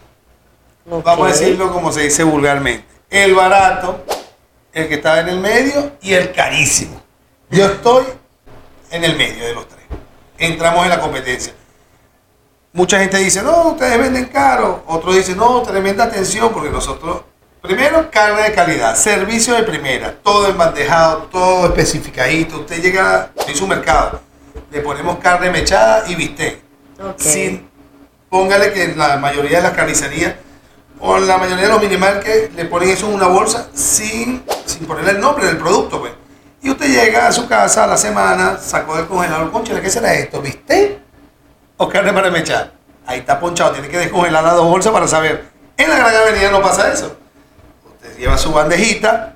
Vamos 0.88 1.26
a 1.26 1.30
decirlo 1.30 1.70
como 1.70 1.92
se 1.92 2.02
dice 2.02 2.22
vulgarmente. 2.22 2.86
El 3.10 3.34
barato, 3.34 4.04
el 4.72 4.88
que 4.88 4.94
está 4.94 5.20
en 5.20 5.28
el 5.28 5.38
medio 5.38 5.92
y 6.00 6.14
el 6.14 6.32
carísimo. 6.32 7.00
Yo 7.50 7.66
estoy 7.66 8.04
en 8.90 9.04
el 9.04 9.16
medio 9.16 9.44
de 9.44 9.54
los 9.54 9.68
tres. 9.68 9.82
Entramos 10.38 10.84
en 10.84 10.90
la 10.90 11.00
competencia. 11.00 11.52
Mucha 12.72 13.00
gente 13.00 13.18
dice, 13.18 13.42
no, 13.42 13.68
ustedes 13.68 13.98
venden 13.98 14.26
caro. 14.26 14.82
Otros 14.86 15.16
dicen, 15.16 15.36
no, 15.36 15.62
tremenda 15.62 16.04
atención 16.04 16.52
porque 16.52 16.70
nosotros, 16.70 17.22
primero, 17.60 18.10
carne 18.10 18.42
de 18.42 18.52
calidad, 18.54 18.94
servicio 18.94 19.54
de 19.54 19.64
primera, 19.64 20.14
todo 20.22 20.48
embandejado, 20.48 21.28
todo 21.30 21.66
especificadito. 21.66 22.60
Usted 22.60 22.80
llega 22.80 23.30
a 23.36 23.54
su 23.54 23.66
mercado, 23.66 24.20
le 24.70 24.80
ponemos 24.80 25.18
carne 25.18 25.50
mechada 25.50 26.08
y 26.08 26.14
bistec. 26.14 26.60
Sin 27.16 27.68
póngale 28.30 28.72
que 28.72 28.94
la 28.94 29.16
mayoría 29.16 29.58
de 29.58 29.64
las 29.64 29.72
carnicerías 29.72 30.34
o 31.00 31.18
la 31.18 31.38
mayoría 31.38 31.66
de 31.66 31.72
los 31.72 31.80
que 32.22 32.50
le 32.54 32.64
ponen 32.64 32.90
eso 32.90 33.06
en 33.06 33.14
una 33.14 33.26
bolsa 33.26 33.68
sin, 33.72 34.44
sin 34.64 34.86
ponerle 34.86 35.12
el 35.12 35.20
nombre 35.20 35.46
del 35.46 35.58
producto, 35.58 36.00
pues. 36.00 36.12
Y 36.60 36.70
usted 36.70 36.88
llega 36.88 37.28
a 37.28 37.32
su 37.32 37.46
casa 37.46 37.84
a 37.84 37.86
la 37.86 37.96
semana, 37.96 38.58
sacó 38.58 38.96
del 38.96 39.06
congelador, 39.06 39.52
conchale, 39.52 39.80
¿qué 39.80 39.90
será 39.90 40.12
esto? 40.14 40.40
¿Viste? 40.40 41.00
¿O 41.76 41.88
carne 41.88 42.12
para 42.12 42.30
mechar? 42.30 42.72
Ahí 43.06 43.20
está 43.20 43.38
ponchado, 43.38 43.72
tiene 43.72 43.88
que 43.88 43.98
descongelar 43.98 44.42
las 44.42 44.54
dos 44.54 44.66
bolsas 44.66 44.92
para 44.92 45.06
saber. 45.06 45.46
En 45.76 45.88
la 45.88 45.96
Gran 45.96 46.14
Avenida 46.14 46.50
no 46.50 46.60
pasa 46.60 46.92
eso. 46.92 47.16
Usted 47.92 48.18
lleva 48.18 48.36
su 48.36 48.52
bandejita, 48.52 49.34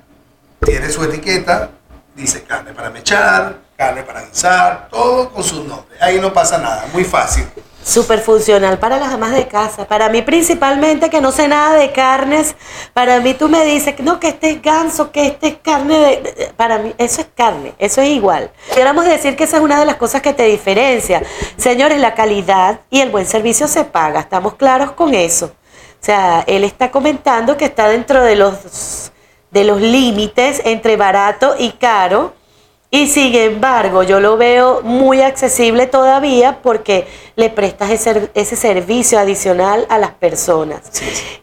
tiene 0.59 0.89
su 0.89 1.03
etiqueta, 1.03 1.69
dice 2.13 2.43
carne 2.43 2.73
para 2.73 2.89
mechar, 2.89 3.55
carne 3.77 4.03
para 4.03 4.23
guisar, 4.25 4.89
todo 4.89 5.29
con 5.29 5.43
su 5.43 5.63
nombre. 5.63 5.97
Ahí 6.01 6.19
no 6.19 6.33
pasa 6.33 6.57
nada, 6.57 6.85
muy 6.91 7.05
fácil. 7.05 7.47
Súper 7.83 8.19
funcional 8.19 8.79
para 8.79 8.97
las 8.97 9.13
amas 9.13 9.31
de 9.31 9.47
casa. 9.47 9.85
Para 9.85 10.07
mí 10.09 10.21
principalmente 10.21 11.09
que 11.09 11.19
no 11.19 11.31
sé 11.31 11.47
nada 11.47 11.75
de 11.75 11.91
carnes. 11.91 12.55
Para 12.93 13.19
mí 13.19 13.33
tú 13.33 13.49
me 13.49 13.65
dices, 13.65 13.95
no, 13.99 14.19
que 14.19 14.29
este 14.29 14.51
es 14.51 14.61
ganso, 14.61 15.11
que 15.11 15.27
este 15.27 15.47
es 15.47 15.55
carne 15.61 15.99
de... 15.99 16.53
Para 16.55 16.79
mí 16.79 16.93
eso 16.97 17.21
es 17.21 17.27
carne, 17.35 17.73
eso 17.77 18.01
es 18.01 18.09
igual. 18.09 18.49
Queremos 18.73 19.05
decir 19.05 19.35
que 19.35 19.43
esa 19.43 19.57
es 19.57 19.63
una 19.63 19.79
de 19.79 19.85
las 19.85 19.97
cosas 19.97 20.21
que 20.21 20.33
te 20.33 20.43
diferencia. 20.43 21.23
Señores, 21.57 21.99
la 21.99 22.13
calidad 22.13 22.79
y 22.89 23.01
el 23.01 23.09
buen 23.09 23.25
servicio 23.25 23.67
se 23.67 23.83
paga. 23.83 24.21
Estamos 24.21 24.55
claros 24.55 24.91
con 24.91 25.13
eso. 25.13 25.47
O 25.47 26.05
sea, 26.05 26.43
él 26.47 26.63
está 26.63 26.89
comentando 26.89 27.57
que 27.57 27.65
está 27.65 27.89
dentro 27.89 28.23
de 28.23 28.35
los, 28.35 29.11
de 29.51 29.63
los 29.65 29.81
límites 29.81 30.61
entre 30.63 30.95
barato 30.95 31.55
y 31.57 31.71
caro 31.71 32.33
y 32.93 33.07
sin 33.07 33.33
embargo, 33.33 34.03
yo 34.03 34.19
lo 34.19 34.37
veo 34.37 34.83
muy 34.83 35.23
accesible 35.23 35.87
todavía 35.87 36.59
porque 36.61 37.07
le 37.35 37.49
prestas 37.49 37.89
ese, 37.89 38.29
ese 38.35 38.55
servicio 38.55 39.17
adicional 39.17 39.87
a 39.89 39.97
las 39.97 40.11
personas. 40.11 40.81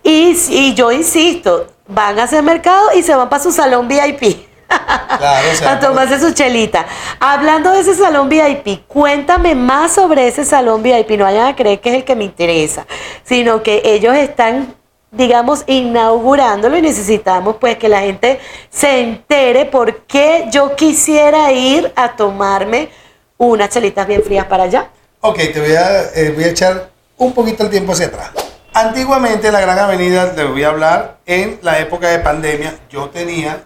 Y, 0.04 0.74
yo 0.74 0.92
insisto, 0.92 1.66
van 1.88 2.20
a 2.20 2.22
hacer 2.22 2.44
mercado 2.44 2.90
y 2.94 3.02
se 3.02 3.16
van 3.16 3.28
para 3.28 3.42
su 3.42 3.50
salón 3.50 3.88
VIP. 3.88 4.46
Claro, 4.68 5.48
a 5.66 5.80
tomarse 5.80 6.20
su 6.20 6.32
chelita. 6.34 6.86
Hablando 7.18 7.72
de 7.72 7.80
ese 7.80 7.96
salón 7.96 8.28
VIP, 8.28 8.86
cuéntame 8.86 9.56
más 9.56 9.90
sobre 9.90 10.28
ese 10.28 10.44
salón 10.44 10.84
VIP. 10.84 11.18
No 11.18 11.24
vayan 11.24 11.48
a 11.48 11.56
creer 11.56 11.80
que 11.80 11.88
es 11.88 11.96
el 11.96 12.04
que 12.04 12.14
me 12.14 12.22
interesa, 12.22 12.86
sino 13.24 13.64
que 13.64 13.82
ellos 13.84 14.14
están 14.14 14.76
digamos, 15.10 15.64
inaugurándolo 15.66 16.76
y 16.76 16.82
necesitamos 16.82 17.56
pues 17.56 17.76
que 17.76 17.88
la 17.88 18.00
gente 18.00 18.40
se 18.70 19.00
entere 19.00 19.66
por 19.66 20.02
qué 20.02 20.46
yo 20.50 20.76
quisiera 20.76 21.50
ir 21.52 21.92
a 21.96 22.14
tomarme 22.16 22.90
unas 23.36 23.70
chelitas 23.70 24.06
bien 24.06 24.22
frías 24.22 24.46
para 24.46 24.64
allá. 24.64 24.90
Ok, 25.20 25.38
te 25.52 25.60
voy 25.60 25.74
a, 25.74 26.12
eh, 26.14 26.32
voy 26.34 26.44
a 26.44 26.48
echar 26.48 26.90
un 27.18 27.32
poquito 27.32 27.64
el 27.64 27.70
tiempo 27.70 27.92
hacia 27.92 28.06
atrás. 28.06 28.30
Antiguamente 28.72 29.50
la 29.50 29.60
Gran 29.60 29.78
Avenida, 29.78 30.34
te 30.34 30.44
voy 30.44 30.62
a 30.62 30.68
hablar, 30.68 31.18
en 31.26 31.58
la 31.62 31.80
época 31.80 32.08
de 32.08 32.20
pandemia, 32.20 32.78
yo 32.88 33.08
tenía 33.08 33.64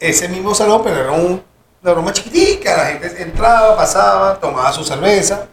ese 0.00 0.28
mismo 0.28 0.54
salón, 0.54 0.82
pero 0.82 1.00
era 1.00 1.12
un, 1.12 1.42
una 1.82 1.92
broma 1.92 2.12
chiquitica, 2.12 2.76
la 2.76 2.86
gente 2.86 3.22
entraba, 3.22 3.76
pasaba, 3.76 4.40
tomaba 4.40 4.72
su 4.72 4.82
cerveza, 4.82 5.46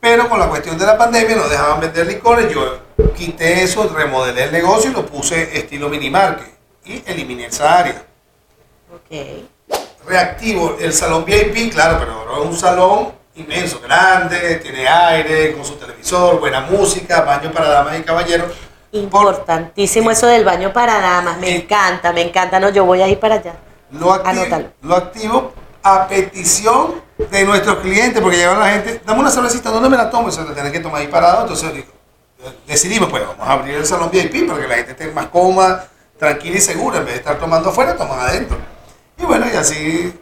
pero 0.00 0.28
con 0.28 0.40
la 0.40 0.48
cuestión 0.48 0.78
de 0.78 0.86
la 0.86 0.96
pandemia 0.96 1.36
no 1.36 1.48
dejaban 1.48 1.80
vender 1.80 2.06
licores, 2.06 2.52
yo 2.52 2.78
quité 3.14 3.62
eso, 3.62 3.88
remodelé 3.94 4.44
el 4.44 4.52
negocio 4.52 4.90
y 4.90 4.94
lo 4.94 5.04
puse 5.04 5.56
estilo 5.56 5.88
mini 5.88 6.10
market 6.10 6.48
y 6.84 7.02
eliminé 7.06 7.46
esa 7.46 7.78
área. 7.78 8.02
Ok. 8.94 9.44
Reactivo 10.06 10.76
el 10.80 10.92
salón 10.92 11.24
VIP, 11.24 11.72
claro, 11.72 11.98
pero 11.98 12.42
es 12.42 12.48
un 12.48 12.56
salón 12.56 13.12
inmenso, 13.34 13.80
grande, 13.80 14.56
tiene 14.56 14.88
aire, 14.88 15.52
con 15.52 15.64
su 15.64 15.74
televisor, 15.74 16.40
buena 16.40 16.62
música, 16.62 17.20
baño 17.20 17.52
para 17.52 17.68
damas 17.68 17.98
y 17.98 18.02
caballeros. 18.02 18.52
Importantísimo 18.92 20.10
eso 20.10 20.26
del 20.26 20.44
baño 20.44 20.72
para 20.72 20.98
damas, 20.98 21.38
me 21.38 21.56
encanta, 21.56 22.12
me 22.12 22.22
encanta, 22.22 22.58
no, 22.58 22.70
yo 22.70 22.84
voy 22.84 23.02
a 23.02 23.08
ir 23.08 23.20
para 23.20 23.36
allá. 23.36 23.54
Lo 23.92 24.12
activo, 24.12 24.46
lo 24.82 24.96
activo 24.96 25.52
a 25.82 26.06
petición 26.06 27.02
de 27.30 27.44
nuestros 27.44 27.78
clientes, 27.78 28.20
porque 28.20 28.38
llegaron 28.38 28.60
la 28.60 28.70
gente, 28.70 29.00
dame 29.04 29.20
una 29.20 29.30
cervecita, 29.30 29.70
¿dónde 29.70 29.88
me 29.88 29.96
la 29.96 30.10
tomo? 30.10 30.30
Se 30.30 30.44
la 30.44 30.52
tienen 30.52 30.72
que 30.72 30.80
tomar 30.80 31.00
ahí 31.00 31.08
parado, 31.08 31.42
entonces 31.42 31.84
decidimos, 32.66 33.08
pues 33.08 33.22
vamos 33.26 33.46
a 33.46 33.52
abrir 33.52 33.74
el 33.74 33.86
salón 33.86 34.10
VIP 34.10 34.46
para 34.48 34.60
que 34.60 34.68
la 34.68 34.74
gente 34.76 34.92
esté 34.92 35.10
más 35.12 35.26
cómoda, 35.26 35.88
tranquila 36.18 36.56
y 36.56 36.60
segura. 36.60 36.98
En 36.98 37.04
vez 37.04 37.14
de 37.14 37.20
estar 37.20 37.38
tomando 37.38 37.70
afuera, 37.70 37.96
toman 37.96 38.20
adentro. 38.20 38.58
Y 39.18 39.24
bueno, 39.24 39.46
y 39.52 39.56
así 39.56 40.14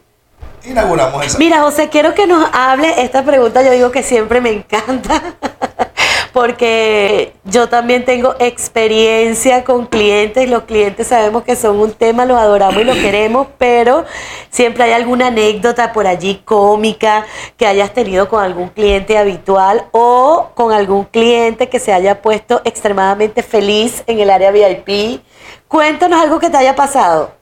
inauguramos 0.64 1.24
eso. 1.24 1.38
Mira, 1.38 1.60
José, 1.60 1.88
quiero 1.88 2.14
que 2.14 2.26
nos 2.26 2.48
hable 2.52 3.02
esta 3.02 3.24
pregunta, 3.24 3.62
yo 3.62 3.70
digo 3.70 3.90
que 3.92 4.02
siempre 4.02 4.40
me 4.40 4.50
encanta. 4.50 5.22
porque 6.38 7.32
yo 7.42 7.68
también 7.68 8.04
tengo 8.04 8.36
experiencia 8.38 9.64
con 9.64 9.86
clientes, 9.86 10.48
los 10.48 10.62
clientes 10.62 11.08
sabemos 11.08 11.42
que 11.42 11.56
son 11.56 11.80
un 11.80 11.90
tema, 11.90 12.26
los 12.26 12.38
adoramos 12.38 12.80
y 12.80 12.84
los 12.84 12.96
queremos, 12.96 13.48
pero 13.58 14.04
siempre 14.48 14.84
hay 14.84 14.92
alguna 14.92 15.26
anécdota 15.26 15.92
por 15.92 16.06
allí 16.06 16.40
cómica 16.44 17.26
que 17.56 17.66
hayas 17.66 17.92
tenido 17.92 18.28
con 18.28 18.40
algún 18.40 18.68
cliente 18.68 19.18
habitual 19.18 19.88
o 19.90 20.52
con 20.54 20.70
algún 20.70 21.06
cliente 21.06 21.68
que 21.68 21.80
se 21.80 21.92
haya 21.92 22.22
puesto 22.22 22.62
extremadamente 22.64 23.42
feliz 23.42 24.04
en 24.06 24.20
el 24.20 24.30
área 24.30 24.52
VIP. 24.52 25.20
Cuéntanos 25.66 26.22
algo 26.22 26.38
que 26.38 26.50
te 26.50 26.56
haya 26.56 26.76
pasado. 26.76 27.32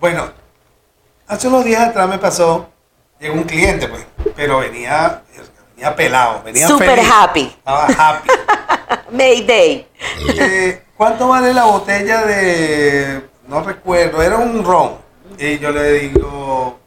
Bueno, 0.00 0.28
hace 1.28 1.46
unos 1.46 1.64
días 1.64 1.82
atrás 1.82 2.08
me 2.08 2.18
pasó, 2.18 2.66
llegó 3.20 3.34
un 3.34 3.44
cliente, 3.44 3.86
pues, 3.86 4.04
pero 4.34 4.58
venía 4.58 5.22
venía 5.80 5.96
pelado, 5.96 6.42
venía 6.42 6.68
Super 6.68 7.00
happy. 7.00 7.46
Estaba 7.46 7.86
happy. 7.86 8.28
Mayday. 9.16 9.86
Eh, 10.38 10.82
¿Cuánto 10.96 11.28
vale 11.28 11.54
la 11.54 11.64
botella 11.64 12.24
de.? 12.26 13.28
No 13.48 13.62
recuerdo, 13.62 14.22
era 14.22 14.36
un 14.36 14.62
ron. 14.62 14.98
Y 15.38 15.58
yo 15.58 15.70
le 15.70 15.92
digo. 15.92 16.78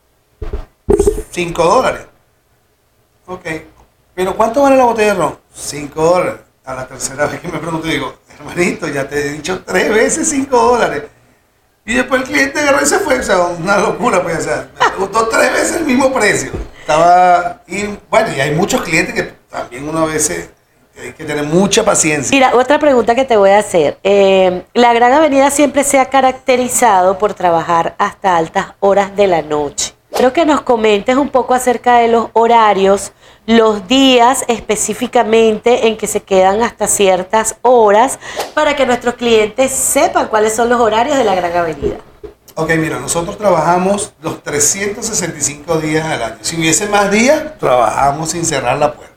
5 1.32 1.64
dólares. 1.64 2.06
Ok. 3.26 3.46
Pero 4.14 4.36
¿cuánto 4.38 4.62
vale 4.62 4.78
la 4.78 4.86
botella 4.86 5.14
de 5.14 5.20
ron? 5.20 5.40
5 5.54 6.04
dólares. 6.04 6.40
A 6.66 6.76
la 6.76 6.88
tercera 6.88 7.26
vez 7.26 7.42
que 7.42 7.48
me 7.50 7.58
pregunto, 7.58 7.88
digo, 7.88 8.14
hermanito, 8.30 8.88
ya 8.88 9.10
te 9.10 9.20
he 9.20 9.30
dicho 9.34 9.64
tres 9.66 9.90
veces 9.90 10.30
5 10.30 10.56
dólares. 10.56 11.04
Y 11.86 11.96
después 11.96 12.22
el 12.22 12.28
cliente 12.28 12.60
agarró 12.60 12.82
y 12.82 12.86
se 12.86 13.00
fue. 13.00 13.20
O 13.20 13.24
sea, 13.24 13.42
una 13.42 13.78
locura, 13.78 14.24
pues. 14.24 14.40
O 14.40 14.42
sea, 14.42 14.70
me 14.80 15.06
gustó 15.06 15.28
tres 15.28 15.52
veces 15.52 15.76
el 15.78 15.86
mismo 15.86 16.14
precio. 16.14 16.52
Estaba. 16.80 17.62
Y 17.68 17.86
bueno, 18.10 18.30
y 18.36 18.40
hay 18.40 18.52
muchos 18.52 18.82
clientes 18.82 19.14
que 19.14 19.34
también 19.50 19.88
uno 19.88 20.00
a 20.00 20.06
veces 20.06 20.50
hay 21.00 21.14
que 21.14 21.26
tener 21.26 21.44
mucha 21.44 21.84
paciencia. 21.84 22.32
Mira, 22.36 22.56
otra 22.56 22.80
pregunta 22.80 23.16
que 23.16 23.26
te 23.26 23.36
voy 23.36 23.50
a 23.50 23.60
hacer. 23.60 23.98
Eh, 24.04 24.64
la 24.74 24.94
Gran 24.94 25.12
Avenida 25.12 25.50
siempre 25.50 25.84
se 25.84 26.00
ha 26.00 26.06
caracterizado 26.06 27.18
por 27.18 27.34
trabajar 27.34 27.96
hasta 27.98 28.38
altas 28.38 28.68
horas 28.80 29.16
de 29.16 29.28
la 29.28 29.42
noche. 29.42 29.96
Creo 30.16 30.32
que 30.32 30.46
nos 30.46 30.62
comentes 30.62 31.18
un 31.18 31.30
poco 31.30 31.56
acerca 31.56 31.98
de 31.98 32.08
los 32.08 32.28
horarios, 32.34 33.14
los 33.46 33.88
días 33.88 34.46
específicamente 34.48 35.88
en 35.88 35.98
que 35.98 36.08
se 36.08 36.22
quedan 36.22 36.62
hasta 36.62 36.88
ciertas 36.88 37.58
horas 37.62 38.20
para 38.54 38.76
que 38.76 38.86
nuestros 38.86 39.16
clientes 39.16 39.72
sepan 39.72 40.28
cuáles 40.28 40.56
son 40.56 40.70
los 40.70 40.80
horarios 40.80 41.18
de 41.18 41.24
la 41.24 41.36
Gran 41.36 41.56
Avenida. 41.56 41.98
Ok, 42.56 42.70
mira, 42.78 43.00
nosotros 43.00 43.38
trabajamos 43.38 44.14
los 44.22 44.44
365 44.44 45.80
días 45.80 46.06
al 46.06 46.24
año. 46.24 46.38
Si 46.42 46.56
hubiese 46.56 46.88
más 46.88 47.10
días, 47.10 47.58
trabajamos 47.58 48.30
sin 48.30 48.46
cerrar 48.46 48.78
la 48.78 48.94
puerta. 48.94 49.14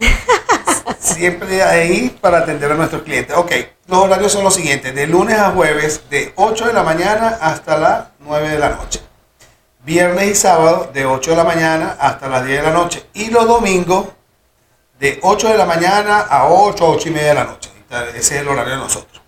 Siempre 0.98 1.62
ahí 1.62 2.16
para 2.20 2.38
atender 2.38 2.72
a 2.72 2.74
nuestros 2.74 3.02
clientes. 3.02 3.36
Ok, 3.36 3.52
los 3.86 4.00
horarios 4.00 4.32
son 4.32 4.42
los 4.42 4.54
siguientes. 4.54 4.92
De 4.94 5.06
lunes 5.06 5.38
a 5.38 5.52
jueves, 5.52 6.02
de 6.10 6.32
8 6.34 6.66
de 6.66 6.72
la 6.72 6.82
mañana 6.82 7.38
hasta 7.40 7.78
las 7.78 8.06
9 8.18 8.48
de 8.48 8.58
la 8.58 8.70
noche. 8.70 9.07
Viernes 9.88 10.26
y 10.26 10.34
sábado, 10.34 10.90
de 10.92 11.06
8 11.06 11.30
de 11.30 11.36
la 11.38 11.44
mañana 11.44 11.96
hasta 11.98 12.28
las 12.28 12.44
10 12.44 12.58
de 12.58 12.62
la 12.62 12.74
noche. 12.74 13.06
Y 13.14 13.30
los 13.30 13.48
domingos, 13.48 14.04
de 15.00 15.18
8 15.22 15.48
de 15.48 15.56
la 15.56 15.64
mañana 15.64 16.26
a 16.28 16.46
8, 16.50 16.86
8 16.86 17.08
y 17.08 17.10
media 17.10 17.28
de 17.28 17.34
la 17.34 17.44
noche. 17.44 17.70
Ese 18.14 18.18
es 18.18 18.42
el 18.42 18.48
horario 18.48 18.74
de 18.74 18.80
nosotros. 18.80 19.22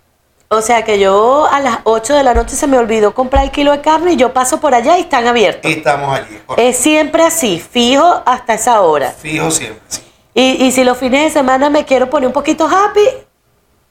O 0.49 0.61
sea 0.61 0.83
que 0.83 0.99
yo 0.99 1.47
a 1.51 1.59
las 1.61 1.79
8 1.83 2.13
de 2.13 2.23
la 2.23 2.35
noche 2.35 2.55
se 2.55 2.67
me 2.67 2.77
olvidó 2.77 3.15
comprar 3.15 3.43
el 3.43 3.49
kilo 3.49 3.71
de 3.71 3.81
carne 3.81 4.13
y 4.13 4.17
yo 4.17 4.33
paso 4.33 4.59
por 4.59 4.75
allá 4.75 4.99
y 4.99 5.01
están 5.01 5.25
abiertos. 5.25 5.71
Y 5.71 5.77
estamos 5.77 6.15
allí. 6.15 6.39
Es 6.57 6.77
siempre 6.77 7.23
así, 7.23 7.59
fijo 7.59 8.21
hasta 8.23 8.53
esa 8.53 8.81
hora. 8.81 9.09
Fijo 9.09 9.49
siempre, 9.49 9.81
sí. 9.87 10.03
Y, 10.35 10.65
y 10.67 10.71
si 10.71 10.83
los 10.83 10.95
fines 10.95 11.23
de 11.23 11.31
semana 11.31 11.71
me 11.71 11.85
quiero 11.85 12.07
poner 12.07 12.27
un 12.27 12.33
poquito 12.33 12.67
happy, 12.67 13.01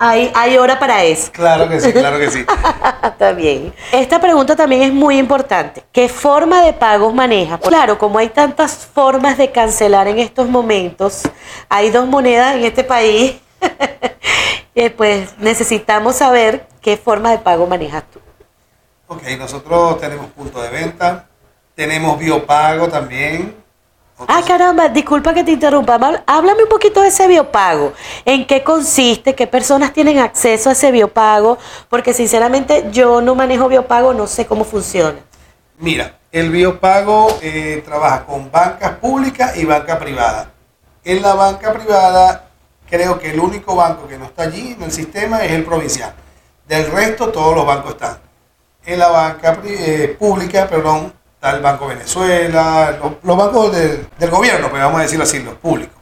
hay, 0.03 0.33
hay 0.35 0.57
hora 0.57 0.79
para 0.79 1.05
eso. 1.05 1.31
Claro 1.31 1.69
que 1.69 1.79
sí, 1.79 1.93
claro 1.93 2.19
que 2.19 2.31
sí. 2.31 2.47
Está 3.03 3.33
bien. 3.33 3.75
Esta 3.93 4.19
pregunta 4.19 4.57
también 4.57 4.81
es 4.81 4.93
muy 4.95 5.19
importante. 5.19 5.85
¿Qué 5.93 6.09
forma 6.09 6.63
de 6.63 6.73
pagos 6.73 7.13
maneja? 7.13 7.59
Claro, 7.59 7.99
como 7.99 8.19
hay 8.19 8.31
tantas 8.31 8.87
formas 8.87 9.37
de 9.37 9.53
cancelar 9.53 10.09
en 10.09 10.19
estos 10.19 10.49
momentos, 10.49 11.23
hay 11.69 11.91
dos 11.91 12.07
monedas 12.09 12.57
en 12.57 12.65
este 12.65 12.83
país, 12.83 13.37
eh, 14.75 14.89
pues 14.89 15.37
necesitamos 15.37 16.17
saber 16.17 16.67
qué 16.81 16.97
forma 16.97 17.31
de 17.31 17.39
pago 17.39 17.67
manejas 17.67 18.05
tú. 18.11 18.21
Ok, 19.07 19.23
nosotros 19.39 20.01
tenemos 20.01 20.29
punto 20.29 20.63
de 20.63 20.71
venta, 20.71 21.29
tenemos 21.75 22.19
biopago 22.19 22.89
también, 22.89 23.55
Ah, 24.29 24.43
caramba, 24.47 24.89
disculpa 24.89 25.33
que 25.33 25.45
te 25.45 25.53
interrumpa. 25.53 25.99
Háblame 26.27 26.65
un 26.65 26.69
poquito 26.69 27.01
de 27.01 27.09
ese 27.09 27.27
biopago. 27.27 27.93
¿En 28.25 28.47
qué 28.47 28.63
consiste? 28.63 29.35
¿Qué 29.35 29.47
personas 29.47 29.93
tienen 29.93 30.19
acceso 30.19 30.69
a 30.69 30.73
ese 30.73 30.91
biopago? 30.91 31.59
Porque 31.89 32.13
sinceramente 32.13 32.89
yo 32.91 33.21
no 33.21 33.35
manejo 33.35 33.69
biopago, 33.69 34.13
no 34.13 34.27
sé 34.27 34.47
cómo 34.47 34.65
funciona. 34.65 35.19
Mira, 35.79 36.19
el 36.33 36.51
biopago 36.51 37.39
eh, 37.41 37.83
trabaja 37.85 38.27
con 38.27 38.51
bancas 38.51 38.93
públicas 38.97 39.57
y 39.57 39.65
banca 39.65 39.99
privada. 39.99 40.51
En 41.03 41.23
la 41.23 41.35
banca 41.35 41.73
privada, 41.73 42.49
creo 42.89 43.19
que 43.19 43.31
el 43.31 43.41
único 43.41 43.75
banco 43.75 44.07
que 44.07 44.19
no 44.19 44.27
está 44.27 44.43
allí 44.43 44.73
en 44.73 44.83
el 44.83 44.93
sistema 44.93 45.43
es 45.45 45.53
el 45.53 45.65
provincial. 45.65 46.13
Del 46.69 46.91
resto, 46.91 47.31
todos 47.31 47.55
los 47.55 47.65
bancos 47.65 47.93
están. 47.93 48.19
En 48.85 48.99
la 48.99 49.09
banca 49.09 49.59
eh, 49.65 50.15
pública, 50.19 50.69
perdón, 50.69 51.13
está 51.41 51.57
el 51.57 51.63
Banco 51.63 51.87
Venezuela, 51.87 52.99
los, 53.03 53.13
los 53.23 53.37
bancos 53.37 53.73
del- 53.73 54.07
del 54.19 54.31
gobierno, 54.31 54.69
pues 54.69 54.83
vamos 54.83 54.99
a 55.01 55.03
decirlo 55.05 55.25
así, 55.25 55.39
los 55.43 55.55
públicos. 55.55 55.97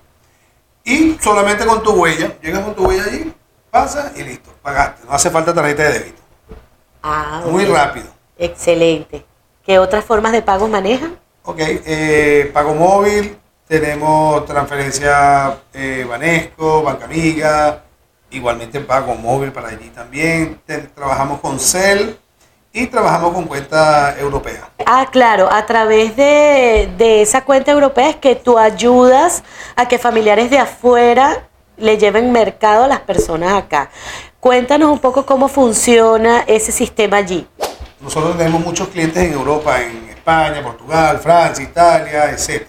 Y 0.85 1.17
solamente 1.21 1.65
con 1.65 1.81
tu 1.83 1.93
huella, 1.93 2.33
llegas 2.43 2.65
con 2.65 2.75
tu 2.75 2.87
huella 2.89 3.05
allí, 3.05 3.33
pasa 3.71 4.11
y 4.17 4.25
listo, 4.25 4.51
pagaste. 4.63 5.07
No 5.07 5.13
hace 5.13 5.31
falta 5.31 5.55
tarjeta 5.55 5.85
de 5.85 5.93
débito. 5.93 6.23
Ah, 7.03 7.43
Muy 7.47 7.65
rápido. 7.67 8.07
Excelente. 8.37 9.25
¿Qué 9.65 9.79
otras 9.79 10.05
formas 10.05 10.33
de 10.33 10.43
pago 10.43 10.67
manejan? 10.67 11.17
Ok, 11.45 11.59
eh, 11.61 12.51
pago 12.53 12.75
móvil, 12.75 13.39
tenemos 13.69 14.45
transferencia 14.47 15.57
eh, 15.73 16.05
Banesco, 16.09 16.83
Banca 16.83 17.05
Amiga, 17.05 17.85
igualmente 18.31 18.81
pago 18.81 19.15
móvil 19.15 19.53
para 19.53 19.69
allí 19.69 19.89
también. 19.91 20.61
Te- 20.67 20.79
trabajamos 20.79 21.41
con 21.41 21.61
Cel 21.61 22.19
y 22.79 22.87
trabajamos 22.87 23.33
con 23.33 23.45
cuenta 23.45 24.17
europea. 24.19 24.71
Ah, 24.87 25.09
claro, 25.11 25.49
a 25.51 25.67
través 25.67 26.15
de, 26.15 26.89
de 26.97 27.23
esa 27.23 27.45
cuenta 27.45 27.73
europea 27.73 28.11
es 28.11 28.17
que 28.17 28.37
tú 28.37 28.57
ayudas 28.57 29.43
a 29.75 29.89
que 29.89 29.99
familiares 29.99 30.49
de 30.51 30.59
afuera 30.59 31.49
le 31.77 31.99
lleven 31.99 32.31
mercado 32.31 32.85
a 32.85 32.89
las 32.89 33.01
personas 33.01 33.53
acá. 33.53 33.91
Cuéntanos 34.39 34.91
un 34.91 35.01
poco 35.01 35.27
cómo 35.27 35.49
funciona 35.49 36.45
ese 36.47 36.71
sistema 36.71 37.17
allí. 37.17 37.49
Nosotros 38.01 38.39
tenemos 38.39 38.61
muchos 38.61 38.89
clientes 38.89 39.25
en 39.25 39.33
Europa, 39.33 39.83
en 39.83 40.09
España, 40.11 40.63
Portugal, 40.63 41.19
Francia, 41.19 41.65
Italia, 41.65 42.31
etc. 42.31 42.67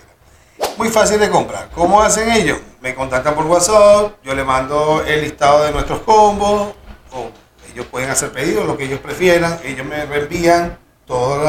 Muy 0.78 0.90
fácil 0.90 1.20
de 1.20 1.30
comprar. 1.30 1.70
¿Cómo 1.76 2.02
hacen 2.02 2.32
ellos? 2.32 2.58
Me 2.82 2.96
contactan 2.96 3.36
por 3.36 3.46
WhatsApp, 3.46 4.14
yo 4.24 4.34
le 4.34 4.44
mando 4.44 5.04
el 5.06 5.22
listado 5.22 5.64
de 5.66 5.72
nuestros 5.72 6.00
combos, 6.00 6.70
o 7.12 7.30
ellos 7.74 7.86
pueden 7.88 8.10
hacer 8.10 8.32
pedidos, 8.32 8.66
lo 8.66 8.78
que 8.78 8.86
ellos 8.86 9.00
prefieran, 9.00 9.60
ellos 9.64 9.86
me 9.86 10.06
reenvían 10.06 10.78
todo 11.06 11.42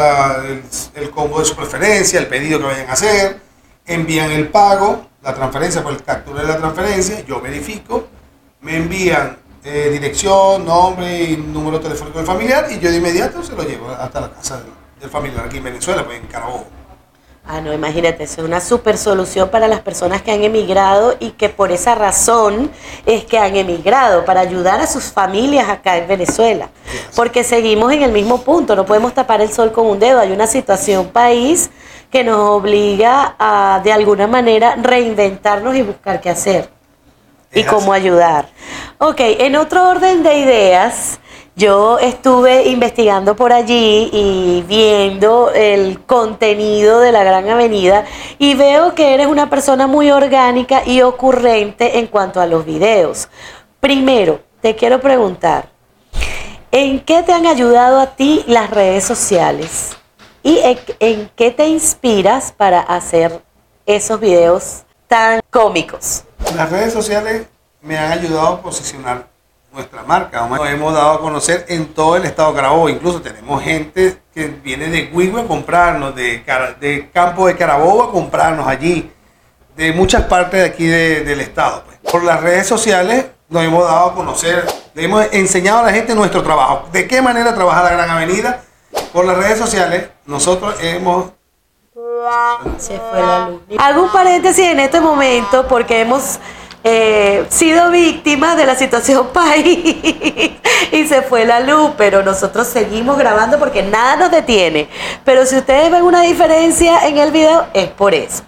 el, 0.95 1.11
combo 1.11 1.39
de 1.41 1.45
su 1.45 1.55
preferencia, 1.55 2.19
el 2.19 2.27
pedido 2.27 2.59
que 2.59 2.65
vayan 2.65 2.89
a 2.89 2.93
hacer, 2.93 3.41
envían 3.87 4.31
el 4.31 4.49
pago, 4.49 5.07
la 5.23 5.35
transferencia, 5.35 5.83
por 5.83 5.93
el 5.93 6.03
captura 6.03 6.43
de 6.43 6.49
la 6.49 6.57
transferencia, 6.57 7.21
yo 7.27 7.41
verifico, 7.41 8.09
me 8.62 8.77
envían 8.77 9.39
eh, 9.62 9.91
dirección, 9.93 10.65
nombre 10.65 11.25
y 11.25 11.37
número 11.37 11.79
telefónico 11.81 12.19
del 12.19 12.27
familiar 12.27 12.67
y 12.71 12.79
yo 12.79 12.91
de 12.91 12.97
inmediato 12.97 13.43
se 13.43 13.55
lo 13.55 13.62
llevo 13.62 13.91
hasta 13.91 14.23
la 14.23 14.31
casa 14.33 14.57
del, 14.57 14.73
del 14.99 15.11
familiar 15.11 15.45
aquí 15.45 15.59
en 15.59 15.65
Venezuela, 15.65 16.05
pues 16.05 16.19
en 16.19 16.27
Carabobo. 16.27 16.80
Ah, 17.47 17.61
no, 17.61 17.73
imagínate, 17.73 18.25
eso 18.25 18.42
es 18.42 18.47
una 18.47 18.61
super 18.61 18.97
solución 18.97 19.49
para 19.49 19.66
las 19.66 19.80
personas 19.80 20.23
que 20.23 20.30
han 20.30 20.44
emigrado 20.44 21.16
y 21.18 21.30
que 21.30 21.49
por 21.49 21.73
esa 21.73 21.94
razón 21.94 22.70
es 23.06 23.25
que 23.25 23.38
han 23.38 23.56
emigrado, 23.56 24.25
para 24.25 24.40
ayudar 24.40 24.80
a 24.80 24.87
sus 24.87 25.04
familias 25.04 25.68
acá 25.68 25.97
en 25.97 26.06
Venezuela. 26.06 26.68
Porque 27.16 27.42
seguimos 27.42 27.92
en 27.92 28.02
el 28.02 28.12
mismo 28.12 28.42
punto, 28.42 28.76
no 28.76 28.87
podemos 28.87 29.14
tapar 29.14 29.40
el 29.40 29.50
sol 29.50 29.73
con 29.73 29.87
un 29.87 29.99
dedo. 29.99 30.20
Hay 30.20 30.32
una 30.32 30.47
situación 30.47 31.09
país 31.09 31.70
que 32.11 32.25
nos 32.25 32.38
obliga 32.38 33.37
a, 33.38 33.80
de 33.82 33.92
alguna 33.92 34.26
manera, 34.26 34.76
reinventarnos 34.76 35.75
y 35.76 35.82
buscar 35.82 36.20
qué 36.20 36.30
hacer 36.30 36.70
y 37.52 37.64
cómo 37.64 37.92
ayudar. 37.92 38.49
Ok, 38.99 39.20
en 39.20 39.56
otro 39.56 39.88
orden 39.88 40.23
de 40.23 40.38
ideas, 40.38 41.20
yo 41.57 41.99
estuve 41.99 42.69
investigando 42.69 43.37
por 43.37 43.52
allí 43.52 44.09
y 44.12 44.64
viendo 44.66 45.51
el 45.51 46.01
contenido 46.05 47.01
de 47.01 47.12
la 47.12 47.25
Gran 47.25 47.48
Avenida 47.48 48.05
y 48.38 48.55
veo 48.55 48.94
que 48.94 49.14
eres 49.14 49.27
una 49.27 49.51
persona 49.51 49.87
muy 49.87 50.11
orgánica 50.11 50.83
y 50.87 51.03
ocurrente 51.03 51.98
en 51.98 52.07
cuanto 52.07 52.40
a 52.40 52.46
los 52.46 52.64
videos. 52.64 53.29
Primero, 53.81 54.40
te 54.61 54.77
quiero 54.77 55.01
preguntar, 55.01 55.68
¿en 56.70 57.01
qué 57.01 57.22
te 57.22 57.33
han 57.33 57.46
ayudado 57.46 58.01
a 58.01 58.14
ti 58.14 58.44
las 58.46 58.70
redes 58.70 59.05
sociales? 59.05 59.96
¿Y 60.42 60.59
en, 61.01 61.31
qué 61.37 61.51
te 61.51 61.66
inspiras 61.66 62.53
para 62.53 62.81
hacer 62.81 63.42
esos 63.85 64.18
videos 64.20 64.83
tan 65.07 65.40
cómicos? 65.51 66.25
Las 66.55 66.70
redes 66.70 66.92
sociales 66.92 67.46
me 67.83 67.98
han 67.98 68.12
ayudado 68.12 68.48
a 68.48 68.62
posicionar 68.62 69.30
nuestra 69.72 70.02
marca. 70.02 70.46
Nos 70.46 70.68
hemos 70.68 70.92
dado 70.94 71.12
a 71.12 71.20
conocer 71.20 71.64
en 71.68 71.87
todo 71.94 72.16
el 72.16 72.24
estado 72.24 72.50
de 72.50 72.56
Carabobo. 72.56 72.88
Incluso 72.88 73.20
tenemos 73.22 73.62
gente 73.62 74.20
que 74.35 74.46
viene 74.48 74.87
de 74.88 75.11
Huigüe 75.12 75.42
a 75.42 75.46
comprarnos, 75.46 76.14
de, 76.14 76.42
de 76.80 77.11
Campo 77.12 77.46
de 77.46 77.56
Carabobo 77.56 78.02
a 78.04 78.11
comprarnos 78.12 78.66
allí, 78.66 79.11
de 79.76 79.92
muchas 79.92 80.24
partes 80.24 80.61
de 80.61 80.66
aquí 80.66 80.87
de- 80.87 81.24
del 81.24 81.40
estado. 81.40 81.83
pues. 81.85 81.98
Por 82.11 82.24
las 82.24 82.40
redes 82.40 82.66
sociales 82.66 83.26
nos 83.48 83.62
hemos 83.64 83.85
dado 83.85 84.11
a 84.11 84.14
conocer, 84.14 84.64
le 84.94 85.04
hemos 85.04 85.26
enseñado 85.33 85.80
a 85.80 85.83
la 85.85 85.92
gente 85.92 86.14
nuestro 86.14 86.42
trabajo. 86.42 86.88
¿De 86.92 87.06
qué 87.06 87.22
manera 87.22 87.54
trabaja 87.54 87.83
la 87.85 87.90
Gran 87.90 88.11
Avenida? 88.11 88.62
Por 89.12 89.24
las 89.24 89.37
redes 89.37 89.59
sociales 89.59 90.09
nosotros 90.26 90.74
hemos 90.80 91.30
Se 92.78 92.98
fue 92.98 93.20
la 93.20 93.48
luz. 93.48 93.61
Hago 93.78 94.12
paréntesis 94.12 94.66
en 94.66 94.80
este 94.80 95.00
momento 95.00 95.66
porque 95.68 96.00
hemos 96.00 96.38
eh, 96.83 97.47
sido 97.51 97.90
víctimas 97.90 98.57
de 98.57 98.66
la 98.66 98.75
situación 98.75 99.29
país 99.33 99.97
y 100.93 101.07
se 101.07 101.23
fue 101.23 101.45
la 101.45 101.61
luz, 101.61 101.93
pero 101.97 102.23
nosotros 102.23 102.66
seguimos 102.66 103.19
grabando 103.19 103.59
porque 103.59 103.83
nada 103.83 104.16
nos 104.16 104.31
detiene. 104.31 104.88
Pero 105.25 105.47
si 105.47 105.57
ustedes 105.57 105.90
ven 105.90 106.03
una 106.03 106.23
diferencia 106.23 107.07
en 107.07 107.19
el 107.19 107.31
video, 107.31 107.66
es 107.75 107.88
por 107.88 108.14
eso. 108.14 108.43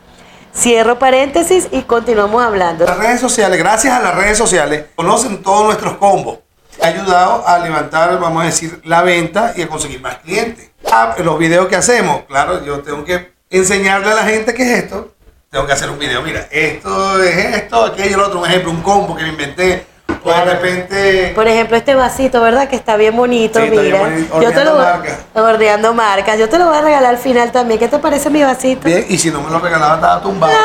Cierro 0.55 0.99
paréntesis 0.99 1.69
y 1.71 1.83
continuamos 1.83 2.43
hablando. 2.43 2.85
Las 2.85 2.99
redes 2.99 3.21
sociales, 3.21 3.59
gracias 3.59 3.95
a 3.95 4.01
las 4.01 4.15
redes 4.15 4.37
sociales, 4.37 4.85
conocen 4.95 5.43
todos 5.43 5.65
nuestros 5.65 5.97
combos. 5.97 6.41
Ha 6.83 6.89
ayudado 6.89 7.47
a 7.47 7.59
levantar, 7.59 8.19
vamos 8.19 8.43
a 8.43 8.47
decir, 8.47 8.81
la 8.85 9.03
venta 9.03 9.53
y 9.57 9.63
a 9.63 9.69
conseguir 9.69 10.01
más 10.01 10.17
clientes. 10.19 10.71
Ah, 10.91 11.15
los 11.19 11.39
videos 11.39 11.69
que 11.69 11.77
hacemos, 11.77 12.23
claro, 12.29 12.65
yo 12.65 12.81
tengo 12.81 13.05
que 13.05 13.33
enseñarle 13.51 14.11
a 14.11 14.15
la 14.15 14.25
gente 14.25 14.53
qué 14.53 14.63
es 14.63 14.85
esto. 14.85 15.12
Tengo 15.53 15.67
que 15.67 15.73
hacer 15.75 15.91
un 15.91 15.99
video, 15.99 16.23
mira, 16.23 16.47
esto 16.51 17.23
es 17.23 17.37
esto, 17.37 17.85
aquello, 17.85 18.17
lo 18.17 18.27
otro, 18.29 18.41
un 18.41 18.47
ejemplo, 18.47 18.71
un 18.71 18.81
combo 18.81 19.15
que 19.15 19.23
me 19.25 19.29
inventé. 19.29 19.85
O 20.25 20.31
de 20.33 20.45
repente, 20.47 21.33
Por 21.35 21.47
ejemplo, 21.47 21.77
este 21.77 21.95
vasito, 21.95 22.41
¿verdad? 22.41 22.71
Que 22.71 22.77
está 22.77 22.97
bien 22.97 23.15
bonito, 23.15 23.61
Sí, 23.61 23.69
bien 23.69 23.83
mira. 23.85 23.99
bonito. 23.99 24.41
Yo 24.41 24.51
te 24.51 24.65
lo 24.65 24.77
marcas. 24.77 25.19
Horneando 25.35 25.93
marcas. 25.93 26.39
Yo 26.39 26.49
te 26.49 26.59
lo 26.59 26.69
voy 26.69 26.79
a 26.79 26.81
regalar 26.81 27.11
al 27.11 27.19
final 27.19 27.53
también. 27.53 27.79
¿Qué 27.79 27.89
te 27.89 27.99
parece 27.99 28.31
mi 28.31 28.43
vasito? 28.43 28.89
bien, 28.89 29.05
y 29.11 29.19
si 29.19 29.31
no 29.31 29.43
me 29.43 29.51
lo 29.51 29.59
regalaba, 29.59 29.97
estaba 29.97 30.23
tumbado. 30.23 30.55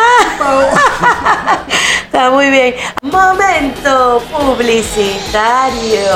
Está 2.06 2.30
muy 2.30 2.50
bien. 2.50 2.76
Momento 3.02 4.24
publicitario. 4.32 6.16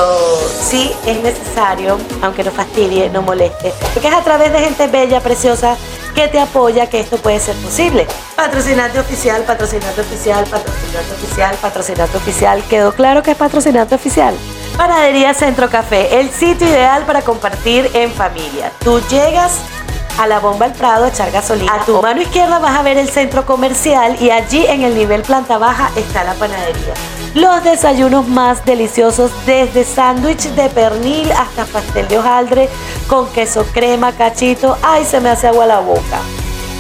Sí, 0.62 0.94
es 1.06 1.22
necesario, 1.22 1.98
aunque 2.22 2.46
no 2.46 2.52
fastidie, 2.52 3.10
no 3.10 3.22
moleste. 3.22 3.74
Porque 3.94 4.08
es 4.08 4.14
a 4.14 4.22
través 4.24 4.54
de 4.54 4.60
gente 4.60 4.88
bella, 4.88 5.20
preciosa, 5.20 5.76
que 6.14 6.28
te 6.28 6.40
apoya 6.40 6.90
que 6.90 7.00
esto 7.00 7.18
puede 7.18 7.40
ser 7.40 7.56
posible. 7.58 8.08
Patrocinante 8.36 9.00
oficial, 9.00 9.44
patrocinante 9.44 10.02
oficial, 10.02 10.46
patrocinante 10.46 11.14
oficial, 11.14 11.56
patrocinante 11.62 12.18
oficial. 12.18 12.64
¿Quedó 12.70 12.94
claro 12.94 13.24
que 13.24 13.32
es 13.32 13.38
patrocinante 13.38 13.96
oficial? 13.96 14.36
Panadería 14.78 15.34
Centro 15.34 15.70
Café, 15.70 16.20
el 16.20 16.30
sitio 16.30 16.68
ideal 16.68 17.04
para 17.06 17.22
compartir 17.22 17.90
en 17.94 18.12
familia. 18.12 18.72
Tú 18.84 19.00
llegas 19.10 19.60
a 20.18 20.28
la 20.28 20.40
bomba 20.40 20.66
El 20.66 20.74
Prado 20.74 21.06
a 21.06 21.10
echar 21.10 21.32
gasolina. 21.32 21.74
A 21.74 21.86
tu 21.86 22.02
mano 22.02 22.22
izquierda 22.22 22.60
vas 22.60 22.78
a 22.78 22.82
ver 22.82 22.98
el 22.98 23.10
centro 23.10 23.46
comercial 23.46 24.18
y 24.20 24.32
allí 24.32 24.66
en 24.66 24.84
el 24.84 24.96
nivel 24.96 25.22
planta 25.22 25.58
baja 25.58 25.92
está 25.96 26.24
la 26.24 26.34
panadería. 26.34 26.94
Los 27.34 27.64
desayunos 27.64 28.28
más 28.28 28.66
deliciosos 28.66 29.32
desde 29.46 29.86
sándwich 29.86 30.50
de 30.50 30.68
pernil 30.70 31.32
hasta 31.32 31.64
pastel 31.66 32.06
de 32.10 32.18
hojaldre 32.18 32.70
con 33.08 33.32
queso 33.32 33.66
crema, 33.74 34.12
cachito. 34.12 34.78
Ay, 34.82 35.06
se 35.06 35.22
me 35.22 35.30
hace 35.30 35.48
agua 35.48 35.66
la 35.66 35.80
boca. 35.80 36.20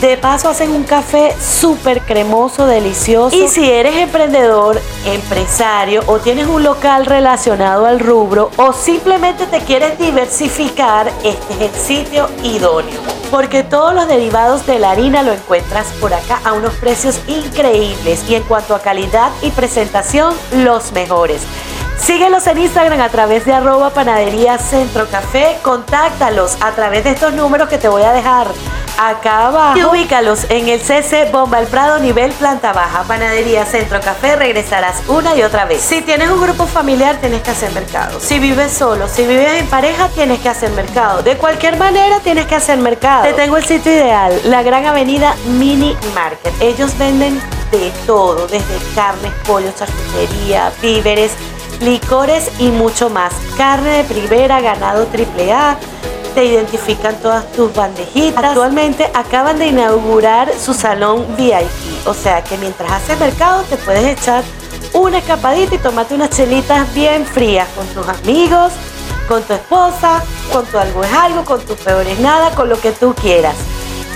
De 0.01 0.17
paso 0.17 0.49
hacen 0.49 0.71
un 0.71 0.83
café 0.83 1.35
súper 1.39 2.01
cremoso, 2.01 2.65
delicioso. 2.65 3.35
Y 3.35 3.47
si 3.47 3.69
eres 3.69 3.95
emprendedor, 3.97 4.81
empresario 5.05 6.01
o 6.07 6.17
tienes 6.17 6.47
un 6.47 6.63
local 6.63 7.05
relacionado 7.05 7.85
al 7.85 7.99
rubro 7.99 8.49
o 8.57 8.73
simplemente 8.73 9.45
te 9.45 9.59
quieres 9.59 9.99
diversificar, 9.99 11.11
este 11.23 11.53
es 11.53 11.61
el 11.61 11.79
sitio 11.79 12.29
idóneo. 12.43 12.99
Porque 13.29 13.61
todos 13.61 13.93
los 13.93 14.07
derivados 14.07 14.65
de 14.65 14.79
la 14.79 14.89
harina 14.89 15.21
lo 15.21 15.33
encuentras 15.33 15.85
por 16.01 16.15
acá 16.15 16.41
a 16.43 16.53
unos 16.53 16.73
precios 16.73 17.19
increíbles 17.27 18.27
y 18.27 18.33
en 18.33 18.41
cuanto 18.41 18.73
a 18.73 18.79
calidad 18.79 19.31
y 19.43 19.51
presentación, 19.51 20.33
los 20.51 20.93
mejores. 20.93 21.43
Síguelos 22.01 22.47
en 22.47 22.57
Instagram 22.57 22.99
a 22.99 23.09
través 23.09 23.45
de 23.45 23.53
arroba 23.53 23.91
panadería 23.91 24.57
centro 24.57 25.07
café. 25.07 25.57
Contáctalos 25.61 26.57
a 26.59 26.71
través 26.71 27.03
de 27.03 27.11
estos 27.11 27.33
números 27.33 27.69
que 27.69 27.77
te 27.77 27.87
voy 27.87 28.01
a 28.01 28.11
dejar 28.11 28.47
acá 28.97 29.47
abajo. 29.47 29.77
Y 29.77 29.83
ubícalos 29.83 30.47
en 30.49 30.67
el 30.67 30.79
CC 30.79 31.29
Bomba 31.31 31.59
El 31.59 31.67
Prado, 31.67 31.99
nivel 31.99 32.31
planta 32.31 32.73
baja. 32.73 33.03
Panadería 33.03 33.65
Centro 33.65 34.01
Café, 34.01 34.35
regresarás 34.35 35.03
una 35.09 35.35
y 35.35 35.43
otra 35.43 35.65
vez. 35.65 35.81
Si 35.81 36.01
tienes 36.01 36.29
un 36.31 36.41
grupo 36.41 36.65
familiar, 36.65 37.17
tienes 37.21 37.43
que 37.43 37.51
hacer 37.51 37.71
mercado. 37.71 38.19
Si 38.19 38.39
vives 38.39 38.71
solo, 38.71 39.07
si 39.07 39.23
vives 39.23 39.59
en 39.59 39.67
pareja, 39.67 40.07
tienes 40.09 40.39
que 40.39 40.49
hacer 40.49 40.71
mercado. 40.71 41.21
De 41.21 41.37
cualquier 41.37 41.77
manera, 41.77 42.19
tienes 42.19 42.47
que 42.47 42.55
hacer 42.55 42.79
mercado. 42.79 43.23
Te 43.25 43.33
tengo 43.33 43.57
el 43.57 43.63
sitio 43.63 43.91
ideal, 43.91 44.41
la 44.45 44.63
Gran 44.63 44.87
Avenida 44.87 45.35
Mini 45.45 45.95
Market. 46.15 46.53
Ellos 46.61 46.97
venden 46.97 47.39
de 47.71 47.91
todo, 48.05 48.47
desde 48.47 48.77
carnes, 48.95 49.31
pollo, 49.45 49.71
charcutería, 49.77 50.71
víveres, 50.81 51.31
licores 51.81 52.51
y 52.59 52.69
mucho 52.69 53.09
más. 53.09 53.33
Carne 53.57 53.97
de 53.97 54.03
primera, 54.03 54.61
ganado 54.61 55.05
triple 55.07 55.51
A 55.51 55.77
te 56.33 56.45
identifican 56.45 57.15
todas 57.17 57.51
tus 57.51 57.73
bandejitas. 57.73 58.43
Actualmente 58.43 59.09
acaban 59.13 59.59
de 59.59 59.67
inaugurar 59.67 60.51
su 60.57 60.73
salón 60.73 61.25
VIP, 61.37 61.67
o 62.05 62.13
sea 62.13 62.43
que 62.43 62.57
mientras 62.57 62.91
haces 62.91 63.19
mercado 63.19 63.63
te 63.63 63.77
puedes 63.77 64.05
echar 64.05 64.43
una 64.93 65.19
escapadita 65.19 65.75
y 65.75 65.77
tomarte 65.77 66.15
unas 66.15 66.29
chelitas 66.29 66.93
bien 66.93 67.25
frías 67.25 67.67
con 67.75 67.85
tus 67.87 68.07
amigos, 68.07 68.71
con 69.27 69.43
tu 69.43 69.53
esposa, 69.53 70.23
con 70.51 70.65
tu 70.65 70.77
algo 70.77 71.03
es 71.03 71.13
algo, 71.13 71.45
con 71.45 71.61
tus 71.61 71.77
peores 71.77 72.19
nada, 72.19 72.51
con 72.51 72.69
lo 72.69 72.79
que 72.79 72.91
tú 72.91 73.13
quieras. 73.13 73.55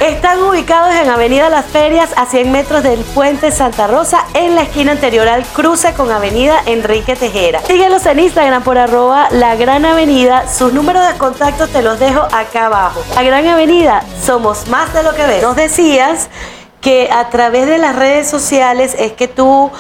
Están 0.01 0.43
ubicados 0.43 0.93
en 0.93 1.10
Avenida 1.10 1.49
Las 1.49 1.67
Ferias, 1.67 2.12
a 2.17 2.25
100 2.25 2.51
metros 2.51 2.84
del 2.84 2.99
puente 2.99 3.49
Santa 3.49 3.88
Rosa, 3.88 4.25
en 4.34 4.53
la 4.53 4.63
esquina 4.63 4.91
anterior 4.91 5.25
al 5.29 5.45
cruce 5.45 5.93
con 5.93 6.12
Avenida 6.12 6.62
Enrique 6.65 7.15
Tejera. 7.15 7.62
Síguelos 7.62 8.05
en 8.05 8.19
Instagram 8.19 8.62
por 8.62 8.77
arroba 8.77 9.29
La 9.31 9.55
Gran 9.55 9.86
Avenida. 9.86 10.49
Sus 10.49 10.73
números 10.73 11.08
de 11.08 11.17
contacto 11.17 11.67
te 11.67 11.81
los 11.81 11.97
dejo 11.97 12.19
acá 12.34 12.65
abajo. 12.65 13.01
La 13.15 13.23
Gran 13.23 13.47
Avenida, 13.47 14.03
somos 14.21 14.67
más 14.67 14.93
de 14.93 15.01
lo 15.01 15.13
que 15.15 15.25
ves. 15.25 15.41
Nos 15.41 15.55
decías 15.55 16.27
que 16.81 17.10
a 17.10 17.29
través 17.29 17.65
de 17.65 17.77
las 17.77 17.95
redes 17.95 18.29
sociales 18.29 18.97
es 18.99 19.13
que 19.13 19.29
tú 19.29 19.71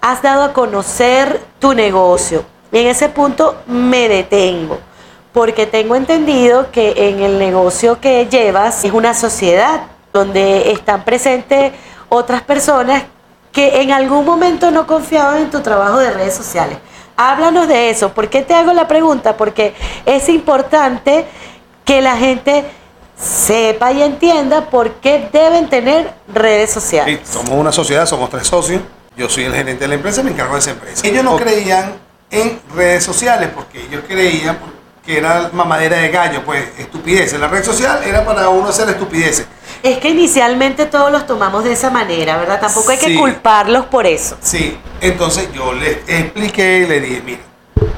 has 0.00 0.22
dado 0.22 0.44
a 0.44 0.52
conocer 0.54 1.42
tu 1.58 1.74
negocio. 1.74 2.42
Y 2.72 2.78
en 2.78 2.86
ese 2.86 3.10
punto 3.10 3.58
me 3.66 4.08
detengo 4.08 4.87
porque 5.38 5.66
tengo 5.66 5.94
entendido 5.94 6.72
que 6.72 6.94
en 6.96 7.20
el 7.20 7.38
negocio 7.38 8.00
que 8.00 8.26
llevas 8.26 8.84
es 8.84 8.90
una 8.90 9.14
sociedad 9.14 9.82
donde 10.12 10.72
están 10.72 11.04
presentes 11.04 11.74
otras 12.08 12.42
personas 12.42 13.04
que 13.52 13.80
en 13.80 13.92
algún 13.92 14.24
momento 14.24 14.72
no 14.72 14.84
confiaban 14.84 15.42
en 15.42 15.48
tu 15.48 15.60
trabajo 15.60 15.98
de 15.98 16.10
redes 16.10 16.34
sociales. 16.34 16.78
Háblanos 17.16 17.68
de 17.68 17.88
eso. 17.88 18.12
¿Por 18.12 18.28
qué 18.28 18.42
te 18.42 18.52
hago 18.52 18.72
la 18.72 18.88
pregunta? 18.88 19.36
Porque 19.36 19.74
es 20.06 20.28
importante 20.28 21.24
que 21.84 22.02
la 22.02 22.16
gente 22.16 22.64
sepa 23.16 23.92
y 23.92 24.02
entienda 24.02 24.68
por 24.68 24.94
qué 24.94 25.28
deben 25.32 25.68
tener 25.68 26.14
redes 26.26 26.72
sociales. 26.72 27.20
somos 27.22 27.50
una 27.50 27.70
sociedad, 27.70 28.06
somos 28.06 28.28
tres 28.28 28.48
socios. 28.48 28.82
Yo 29.16 29.28
soy 29.28 29.44
el 29.44 29.54
gerente 29.54 29.84
de 29.84 29.88
la 29.88 29.94
empresa, 29.94 30.20
me 30.24 30.32
encargo 30.32 30.54
de 30.54 30.58
esa 30.58 30.70
empresa. 30.72 31.06
Ellos 31.06 31.22
no 31.22 31.36
creían 31.36 31.94
en 32.28 32.60
redes 32.74 33.04
sociales 33.04 33.50
porque 33.54 33.84
ellos 33.84 34.02
creían, 34.08 34.58
que 35.08 35.16
era 35.16 35.48
mamadera 35.54 35.96
de 35.96 36.10
gallo, 36.10 36.42
pues 36.44 36.62
estupideces. 36.76 37.40
La 37.40 37.48
red 37.48 37.64
social 37.64 38.02
era 38.04 38.26
para 38.26 38.50
uno 38.50 38.68
hacer 38.68 38.90
estupideces. 38.90 39.46
Es 39.82 39.96
que 40.00 40.10
inicialmente 40.10 40.84
todos 40.84 41.10
los 41.10 41.26
tomamos 41.26 41.64
de 41.64 41.72
esa 41.72 41.88
manera, 41.88 42.36
¿verdad? 42.36 42.60
Tampoco 42.60 42.90
hay 42.90 42.98
que 42.98 43.16
culparlos 43.16 43.86
por 43.86 44.04
eso. 44.04 44.36
Sí, 44.42 44.78
entonces 45.00 45.50
yo 45.54 45.72
les 45.72 46.06
expliqué 46.06 46.80
y 46.80 46.86
le 46.86 47.00
dije, 47.00 47.22
mira, 47.24 47.40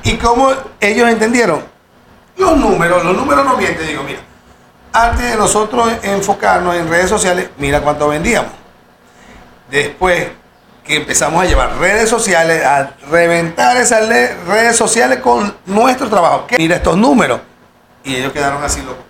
¿y 0.05 0.19
cómo 0.19 0.53
ellos 0.79 1.09
entendieron? 1.09 1.65
Los 2.37 2.57
números, 2.57 3.05
los 3.05 3.17
números 3.17 3.45
no 3.45 3.57
mienten, 3.57 3.89
digo, 3.89 4.05
mira, 4.05 4.21
antes 4.93 5.33
de 5.33 5.37
nosotros 5.37 5.91
enfocarnos 6.05 6.77
en 6.77 6.89
redes 6.89 7.11
sociales, 7.11 7.51
mira 7.59 7.81
cuánto 7.81 8.07
vendíamos. 8.07 8.53
Después, 9.69 10.29
que 10.85 10.97
empezamos 10.97 11.43
a 11.43 11.47
llevar 11.47 11.79
redes 11.79 12.09
sociales, 12.09 12.65
a 12.65 12.95
reventar 13.11 13.77
esas 13.77 14.09
redes 14.09 14.77
sociales 14.77 15.21
con 15.21 15.55
nuestro 15.67 16.09
trabajo. 16.09 16.47
Mira 16.59 16.77
estos 16.77 16.97
números. 16.97 17.41
Y 18.05 18.17
ellos 18.17 18.33
quedaron 18.33 18.63
así 18.63 18.81
locos. 18.81 19.05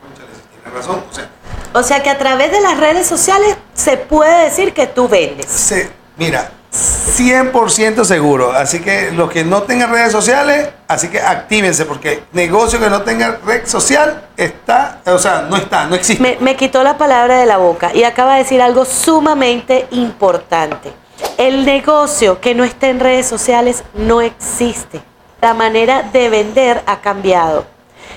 Tiene 0.62 0.76
razón. 0.76 1.02
O 1.10 1.14
sea, 1.14 1.28
o 1.72 1.82
sea 1.82 2.02
que 2.02 2.10
a 2.10 2.18
través 2.18 2.50
de 2.50 2.60
las 2.60 2.78
redes 2.78 3.06
sociales 3.06 3.56
se 3.74 3.96
puede 3.96 4.44
decir 4.44 4.74
que 4.74 4.86
tú 4.86 5.08
vendes. 5.08 5.46
Se, 5.46 5.90
mira, 6.16 6.50
100% 6.72 8.04
seguro. 8.04 8.52
Así 8.52 8.80
que 8.80 9.10
los 9.12 9.30
que 9.30 9.44
no 9.44 9.62
tengan 9.62 9.90
redes 9.90 10.12
sociales, 10.12 10.68
así 10.88 11.08
que 11.08 11.20
actívense, 11.20 11.84
porque 11.84 12.24
negocio 12.32 12.78
que 12.80 12.90
no 12.90 13.02
tenga 13.02 13.38
red 13.44 13.66
social 13.66 14.28
está, 14.36 15.00
o 15.06 15.18
sea, 15.18 15.46
no 15.48 15.56
está, 15.56 15.86
no 15.86 15.94
existe. 15.94 16.22
Me, 16.22 16.36
me 16.40 16.56
quitó 16.56 16.82
la 16.82 16.98
palabra 16.98 17.38
de 17.38 17.46
la 17.46 17.56
boca 17.56 17.92
y 17.94 18.04
acaba 18.04 18.34
de 18.34 18.40
decir 18.40 18.62
algo 18.62 18.84
sumamente 18.84 19.86
importante. 19.90 20.92
El 21.38 21.64
negocio 21.64 22.40
que 22.40 22.54
no 22.54 22.64
esté 22.64 22.90
en 22.90 23.00
redes 23.00 23.26
sociales 23.26 23.84
no 23.94 24.20
existe. 24.20 25.00
La 25.40 25.54
manera 25.54 26.02
de 26.02 26.28
vender 26.28 26.82
ha 26.86 27.00
cambiado. 27.00 27.64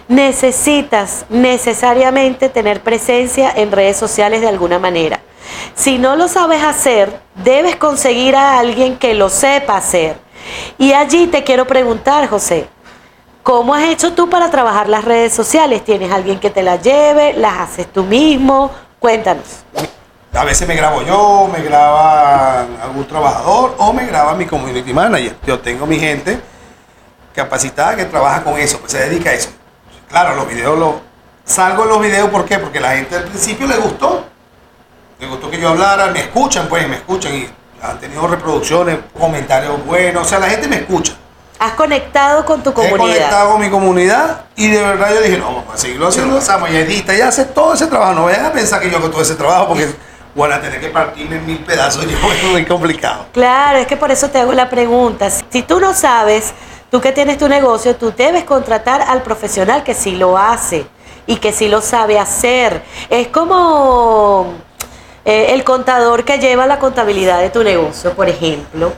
Necesitas 0.08 1.26
necesariamente 1.30 2.50
tener 2.50 2.82
presencia 2.82 3.52
en 3.56 3.72
redes 3.72 3.96
sociales 3.98 4.42
de 4.42 4.50
alguna 4.50 4.78
manera. 4.80 5.22
Si 5.76 5.98
no 5.98 6.16
lo 6.16 6.28
sabes 6.28 6.64
hacer, 6.64 7.20
debes 7.36 7.76
conseguir 7.76 8.36
a 8.36 8.60
alguien 8.60 8.98
que 8.98 9.14
lo 9.14 9.30
sepa 9.30 9.78
hacer. 9.78 10.18
Y 10.78 10.94
allí 10.94 11.28
te 11.28 11.44
quiero 11.44 11.66
preguntar, 11.66 12.28
José, 12.28 12.68
¿cómo 13.42 13.74
has 13.74 13.86
hecho 13.86 14.14
tú 14.14 14.30
para 14.30 14.52
trabajar 14.52 14.90
las 14.90 15.06
redes 15.06 15.34
sociales? 15.34 15.84
¿Tienes 15.84 16.12
alguien 16.12 16.40
que 16.40 16.50
te 16.50 16.64
las 16.64 16.82
lleve? 16.82 17.34
¿Las 17.34 17.60
haces 17.62 17.88
tú 17.88 18.04
mismo? 18.04 18.72
Cuéntanos. 19.00 19.64
A 20.44 20.46
veces 20.46 20.68
me 20.68 20.76
grabo 20.76 21.02
yo, 21.04 21.50
me 21.54 21.64
graba 21.64 22.68
algún 22.84 23.08
trabajador 23.08 23.76
o 23.78 23.94
me 23.94 24.06
graba 24.06 24.34
mi 24.36 24.46
community 24.46 24.94
manager. 24.94 25.38
Yo 25.48 25.58
tengo 25.60 25.86
mi 25.86 25.98
gente 25.98 26.38
capacitada 27.34 27.96
que 27.96 28.04
trabaja 28.04 28.44
con 28.44 28.60
eso, 28.60 28.78
pues 28.80 28.92
se 28.92 29.00
dedica 29.08 29.30
a 29.30 29.34
eso. 29.36 29.52
Claro, 30.10 30.36
los 30.36 30.46
videos 30.50 30.78
los 30.78 30.96
salgo 31.46 31.84
en 31.84 31.90
los 31.90 32.02
videos 32.02 32.30
¿por 32.30 32.44
qué? 32.44 32.60
Porque 32.60 32.82
la 32.82 32.92
gente 32.92 33.16
al 33.16 33.24
principio 33.24 33.68
le 33.68 33.78
gustó. 33.78 34.26
Le 35.18 35.28
gustó 35.28 35.50
que 35.50 35.62
yo 35.62 35.70
hablara, 35.70 36.08
me 36.08 36.20
escuchan, 36.20 36.68
pues 36.68 36.90
me 36.90 36.98
escuchan 36.98 37.34
y 37.34 37.50
han 37.82 37.98
tenido 38.02 38.28
reproducciones, 38.28 38.98
comentarios 39.18 39.86
buenos, 39.86 40.28
o 40.28 40.30
sea, 40.30 40.40
la 40.40 40.50
gente 40.50 40.68
me 40.68 40.76
escucha. 40.76 41.14
Has 41.58 41.72
conectado 41.72 42.46
con 42.46 42.62
tu 42.62 42.74
comunidad. 42.74 42.98
He 42.98 43.00
conectado 43.00 43.52
con 43.54 43.62
mi 43.62 43.70
comunidad 43.70 44.42
y 44.58 44.68
de 44.68 44.82
verdad 44.82 45.14
yo 45.14 45.22
dije, 45.22 45.38
no, 45.38 45.56
vamos 45.56 45.74
a 45.74 45.78
seguirlo 45.78 46.10
haciendo. 46.10 46.36
Pasamos 46.36 46.70
y 46.70 46.76
edita 46.76 47.16
y 47.16 47.22
hace 47.22 47.46
todo 47.46 47.76
ese 47.76 47.88
trabajo. 47.88 48.14
No 48.14 48.26
vayan 48.26 48.48
a 48.48 48.52
pensar 48.52 48.82
que 48.82 48.92
yo 48.92 48.98
hago 48.98 49.10
todo 49.10 49.22
ese 49.22 49.36
trabajo 49.36 49.70
porque 49.70 49.88
bueno, 50.36 50.56
a 50.56 50.62
tener 50.62 50.80
que 50.80 50.90
partirme 50.90 51.38
en 51.38 51.46
mil 51.46 51.60
pedazos 51.60 52.06
yo 52.08 52.18
es 52.32 52.44
muy 52.52 52.66
complicado. 52.66 53.26
Claro, 53.32 53.80
es 53.80 53.88
que 53.88 53.98
por 53.98 54.12
eso 54.12 54.30
te 54.30 54.40
hago 54.40 54.54
la 54.54 54.70
pregunta. 54.70 55.30
Si 55.30 55.62
tú 55.62 55.80
no 55.80 55.94
sabes, 55.94 56.54
tú 56.90 57.02
que 57.02 57.12
tienes 57.12 57.38
tu 57.38 57.48
negocio, 57.48 57.96
tú 57.96 58.14
debes 58.16 58.44
contratar 58.44 59.02
al 59.02 59.22
profesional 59.22 59.84
que 59.84 59.94
sí 59.94 60.12
lo 60.16 60.38
hace 60.38 60.86
y 61.28 61.38
que 61.38 61.52
sí 61.52 61.68
lo 61.68 61.82
sabe 61.82 62.20
hacer. 62.20 62.84
Es 63.10 63.28
como 63.28 64.54
eh, 65.26 65.54
el 65.54 65.64
contador 65.64 66.26
que 66.26 66.40
lleva 66.40 66.66
la 66.68 66.80
contabilidad 66.80 67.40
de 67.40 67.50
tu 67.50 67.64
negocio, 67.64 68.14
por 68.14 68.28
ejemplo. 68.28 68.92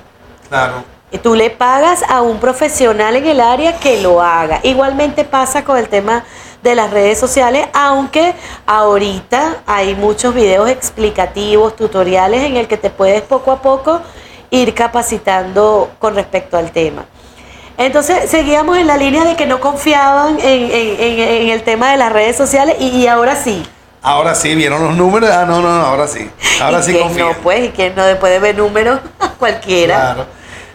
Claro. 0.50 0.84
Y 1.12 1.18
tú 1.20 1.36
le 1.36 1.50
pagas 1.50 2.04
a 2.10 2.22
un 2.22 2.40
profesional 2.40 3.16
en 3.16 3.28
el 3.28 3.40
área 3.40 3.78
que 3.78 4.02
lo 4.02 4.22
haga. 4.22 4.60
Igualmente 4.64 5.24
pasa 5.24 5.64
con 5.64 5.78
el 5.78 5.88
tema 5.88 6.26
de 6.66 6.76
las 6.76 6.92
redes 6.92 7.20
sociales, 7.20 7.68
aunque 7.74 8.34
ahorita 8.66 9.58
hay 9.68 9.96
muchos 9.96 10.34
videos 10.34 10.68
explicativos, 10.68 11.76
tutoriales 11.76 12.44
en 12.44 12.58
el 12.58 12.68
que 12.68 12.76
te 12.76 12.90
puedes 12.90 13.22
poco 13.22 13.52
a 13.52 13.62
poco 13.62 14.02
ir 14.50 14.74
capacitando 14.74 15.92
con 16.00 16.16
respecto 16.16 16.58
al 16.58 16.72
tema. 16.72 17.06
Entonces 17.78 18.32
seguíamos 18.32 18.78
en 18.78 18.88
la 18.88 18.98
línea 18.98 19.24
de 19.26 19.36
que 19.36 19.46
no 19.46 19.60
confiaban 19.60 20.40
en, 20.42 21.50
el 21.50 21.62
tema 21.64 21.92
de 21.92 21.98
las 21.98 22.12
redes 22.12 22.36
sociales 22.36 22.78
y, 22.80 23.06
ahora 23.06 23.36
sí. 23.36 23.64
Ahora 24.02 24.34
sí, 24.34 24.56
vieron 24.56 24.84
los 24.84 24.96
números. 24.96 25.30
Ah, 25.30 25.46
no, 25.46 25.62
no, 25.62 25.70
ahora 25.70 26.08
sí. 26.08 26.30
Ahora 26.62 26.82
sí 26.82 26.98
confían. 26.98 27.28
No, 27.28 27.34
pues, 27.44 27.66
y 27.66 27.70
quien 27.70 27.96
no 27.96 28.04
después 28.06 28.32
de 28.32 28.40
ver 28.40 28.58
números, 28.58 29.00
cualquiera. 29.40 29.96
Claro. 29.96 30.26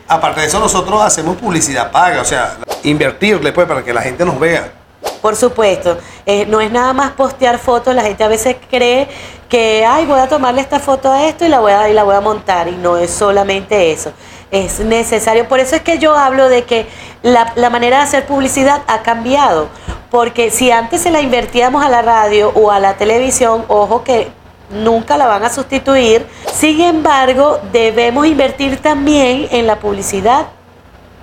Aparte 0.07 0.41
de 0.43 0.47
eso, 0.47 0.61
nosotros 0.61 1.03
hacemos 1.03 1.37
publicidad 1.37 1.91
paga, 1.91 2.21
o 2.21 2.25
sea, 2.25 2.59
invertirle 2.85 3.53
pues 3.53 3.67
para 3.67 3.83
que 3.83 3.93
la 3.93 4.03
gente 4.03 4.25
nos 4.25 4.39
vea. 4.39 4.80
Por 5.21 5.37
supuesto, 5.37 5.99
eh, 6.25 6.47
no 6.47 6.61
es 6.61 6.71
nada 6.71 6.93
más 6.93 7.11
postear 7.13 7.59
fotos, 7.59 7.95
la 7.95 8.03
gente 8.03 8.25
a 8.25 8.29
veces 8.29 8.57
cree 8.71 9.09
que, 9.49 9.85
ay, 9.85 10.07
voy 10.07 10.19
a 10.19 10.29
tomarle 10.29 10.63
esta 10.63 10.81
foto 10.81 11.11
a 11.11 11.27
esto 11.27 11.45
y 11.45 11.49
la 11.49 11.61
voy 11.61 11.73
a, 11.73 11.91
y 11.91 11.93
la 11.93 12.05
voy 12.05 12.15
a 12.15 12.21
montar, 12.21 12.69
y 12.69 12.77
no 12.77 12.97
es 12.97 13.11
solamente 13.11 13.93
eso, 13.93 14.13
es 14.51 14.81
necesario. 14.81 15.47
Por 15.47 15.61
eso 15.61 15.77
es 15.77 15.83
que 15.83 15.99
yo 15.99 16.17
hablo 16.17 16.49
de 16.49 16.65
que 16.65 16.87
la, 17.23 17.53
la 17.57 17.69
manera 17.69 17.99
de 17.99 18.05
hacer 18.05 18.27
publicidad 18.27 18.83
ha 18.87 19.03
cambiado, 19.03 19.69
porque 20.11 20.51
si 20.51 20.71
antes 20.71 21.03
se 21.03 21.11
la 21.11 21.21
invertíamos 21.21 21.85
a 21.85 21.91
la 21.91 22.01
radio 22.01 22.51
o 22.55 22.71
a 22.71 22.79
la 22.81 22.95
televisión, 22.95 23.65
ojo 23.69 24.03
que 24.03 24.29
nunca 24.71 25.17
la 25.17 25.27
van 25.27 25.45
a 25.45 25.51
sustituir, 25.51 26.27
sin 26.55 26.81
embargo, 26.81 27.59
debemos 27.73 28.27
invertir 28.27 28.81
también 28.81 29.49
en 29.51 29.67
la 29.67 29.77
publicidad 29.77 30.47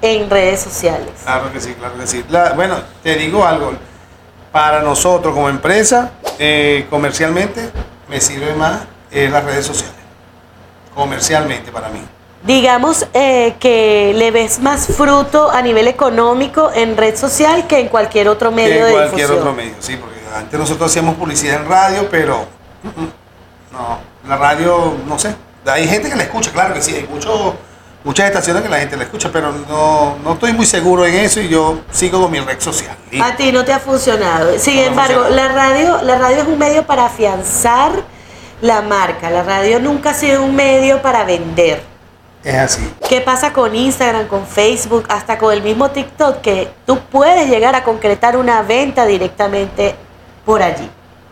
en 0.01 0.29
redes 0.29 0.61
sociales. 0.61 1.09
Claro 1.23 1.51
que 1.51 1.59
sí, 1.59 1.73
claro 1.73 1.97
que 1.97 2.07
sí. 2.07 2.23
bueno, 2.55 2.77
te 3.03 3.15
digo 3.15 3.45
algo, 3.45 3.73
para 4.51 4.81
nosotros 4.81 5.33
como 5.33 5.49
empresa, 5.49 6.11
eh, 6.39 6.85
comercialmente, 6.89 7.69
me 8.07 8.21
sirve 8.21 8.53
más 8.53 8.81
es 9.11 9.31
las 9.31 9.43
redes 9.43 9.65
sociales, 9.65 9.95
comercialmente 10.93 11.71
para 11.71 11.89
mí. 11.89 12.01
Digamos 12.43 13.07
eh, 13.13 13.55
que 13.59 14.13
le 14.15 14.31
ves 14.31 14.59
más 14.59 14.87
fruto 14.87 15.49
a 15.51 15.61
nivel 15.61 15.87
económico 15.87 16.71
en 16.73 16.95
red 16.95 17.15
social 17.17 17.67
que 17.67 17.79
en 17.79 17.89
cualquier 17.89 18.29
otro 18.29 18.51
medio 18.51 18.73
Que 18.73 18.79
en 18.79 18.85
de 18.85 18.91
cualquier 18.91 19.15
difusión. 19.15 19.39
otro 19.39 19.53
medio, 19.53 19.75
sí, 19.79 19.97
porque 19.97 20.17
antes 20.35 20.59
nosotros 20.59 20.91
hacíamos 20.91 21.15
publicidad 21.15 21.61
en 21.61 21.67
radio, 21.67 22.07
pero 22.09 22.45
mm, 22.83 23.01
mm, 23.01 23.11
no, 23.71 23.99
la 24.27 24.37
radio, 24.37 24.95
no 25.07 25.17
sé. 25.17 25.35
Hay 25.65 25.87
gente 25.87 26.09
que 26.09 26.15
la 26.15 26.23
escucha, 26.23 26.51
claro 26.51 26.73
que 26.73 26.81
sí, 26.81 26.95
hay 26.95 27.07
mucho, 27.07 27.55
muchas 28.07 28.27
estaciones 28.27 28.63
que 28.63 28.69
la 28.69 28.79
gente 28.79 28.95
la 28.95 29.03
escucha, 29.03 29.29
pero 29.33 29.51
no, 29.51 30.17
no 30.23 30.33
estoy 30.33 30.53
muy 30.53 30.65
seguro 30.65 31.05
en 31.05 31.13
eso 31.15 31.41
y 31.41 31.49
yo 31.49 31.81
sigo 31.91 32.21
con 32.21 32.31
mi 32.31 32.39
red 32.39 32.57
social. 32.59 32.95
Y- 33.11 33.19
A 33.19 33.35
ti 33.35 33.51
no 33.51 33.65
te 33.65 33.73
ha 33.73 33.79
funcionado. 33.79 34.57
Sin 34.57 34.77
No 34.77 34.81
embargo, 34.83 35.25
la 35.29 35.49
radio, 35.49 36.01
la 36.03 36.17
radio 36.17 36.37
es 36.43 36.47
un 36.47 36.57
medio 36.57 36.85
para 36.87 37.05
afianzar 37.07 37.91
la 38.61 38.81
marca. 38.81 39.29
La 39.29 39.43
radio 39.43 39.79
nunca 39.81 40.11
ha 40.11 40.13
sido 40.13 40.41
un 40.41 40.55
medio 40.55 41.01
para 41.01 41.25
vender. 41.25 41.83
Es 42.45 42.55
así. 42.55 42.93
¿Qué 43.09 43.19
pasa 43.19 43.51
con 43.51 43.75
Instagram, 43.75 44.27
con 44.29 44.47
Facebook, 44.47 45.03
hasta 45.09 45.37
con 45.37 45.53
el 45.53 45.61
mismo 45.61 45.91
TikTok? 45.91 46.39
Que 46.39 46.69
tú 46.85 46.99
puedes 47.11 47.49
llegar 47.49 47.75
a 47.75 47.83
concretar 47.83 48.37
una 48.37 48.61
venta 48.61 49.05
directamente 49.05 49.95
por 50.45 50.63
allí. 50.63 50.89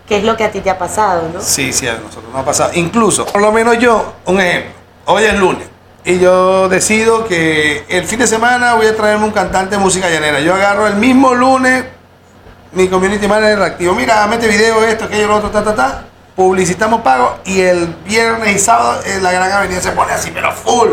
Que 0.10 0.18
es 0.18 0.24
lo 0.26 0.36
que 0.36 0.44
a 0.44 0.52
ti 0.52 0.60
te 0.60 0.70
ha 0.70 0.78
pasado, 0.78 1.30
¿no? 1.34 1.40
Sí, 1.40 1.72
sí, 1.72 1.88
a 1.88 1.94
nosotros 1.94 2.26
nos 2.34 2.42
ha 2.42 2.46
pasado. 2.46 2.72
Incluso, 2.74 3.26
por 3.26 3.42
lo 3.42 3.52
menos 3.54 3.80
yo, 3.80 4.14
un 4.26 4.42
ejemplo, 4.42 4.74
hoy 5.06 5.24
es 5.24 5.34
lunes 5.40 5.68
y 6.06 6.20
yo 6.20 6.70
decido 6.70 7.26
que 7.26 7.84
el 7.90 8.06
fin 8.06 8.20
de 8.20 8.28
semana 8.28 8.76
voy 8.76 8.86
a 8.86 8.96
traerme 8.96 9.26
un 9.26 9.32
cantante 9.32 9.76
de 9.76 9.82
música 9.82 10.08
llanera. 10.08 10.40
Yo 10.40 10.54
agarro 10.54 10.86
el 10.86 10.96
mismo 10.98 11.34
lunes, 11.34 11.84
mi 12.74 12.88
community 12.88 13.28
manager 13.28 13.64
activo, 13.64 13.96
mira, 13.96 14.26
mete 14.28 14.48
video, 14.48 14.84
esto, 14.84 15.06
aquello, 15.06 15.28
lo 15.28 15.38
otro, 15.38 15.50
ta, 15.50 15.64
ta, 15.64 15.74
ta. 15.74 16.06
Publicitamos 16.36 17.02
pago 17.02 17.40
y 17.46 17.62
el 17.62 17.88
viernes 18.06 18.56
y 18.56 18.60
sábado 18.60 19.02
eh, 19.06 19.20
la 19.20 19.32
gran 19.32 19.52
avenida 19.52 19.82
se 19.82 19.92
pone 19.94 20.12
así, 20.14 20.30
pero 20.32 20.52
full. 20.52 20.90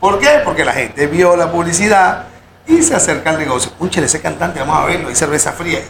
¿Por 0.00 0.18
qué? 0.18 0.40
Porque 0.42 0.64
la 0.64 0.72
gente 0.72 1.08
vio 1.08 1.36
la 1.36 1.50
publicidad 1.50 2.24
y 2.66 2.82
se 2.82 2.94
acerca 2.94 3.30
al 3.30 3.38
negocio. 3.38 3.70
Un 3.80 3.90
ese 3.92 4.22
cantante, 4.22 4.60
vamos 4.60 4.78
a 4.78 4.86
verlo, 4.86 5.08
hay 5.08 5.14
cerveza 5.14 5.52
fría. 5.52 5.80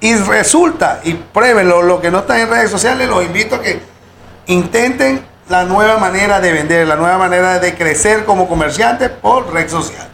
Y 0.00 0.16
resulta, 0.16 1.00
y 1.04 1.14
pruébenlo, 1.14 1.80
lo 1.82 2.00
que 2.00 2.10
no 2.10 2.20
están 2.20 2.40
en 2.40 2.50
redes 2.50 2.70
sociales, 2.72 3.08
los 3.08 3.24
invito 3.24 3.54
a 3.54 3.62
que 3.62 3.80
intenten 4.46 5.35
la 5.48 5.64
nueva 5.64 5.98
manera 5.98 6.40
de 6.40 6.52
vender, 6.52 6.86
la 6.86 6.96
nueva 6.96 7.18
manera 7.18 7.58
de 7.58 7.74
crecer 7.74 8.24
como 8.24 8.48
comerciante 8.48 9.08
por 9.08 9.52
red 9.52 9.68
social. 9.68 10.08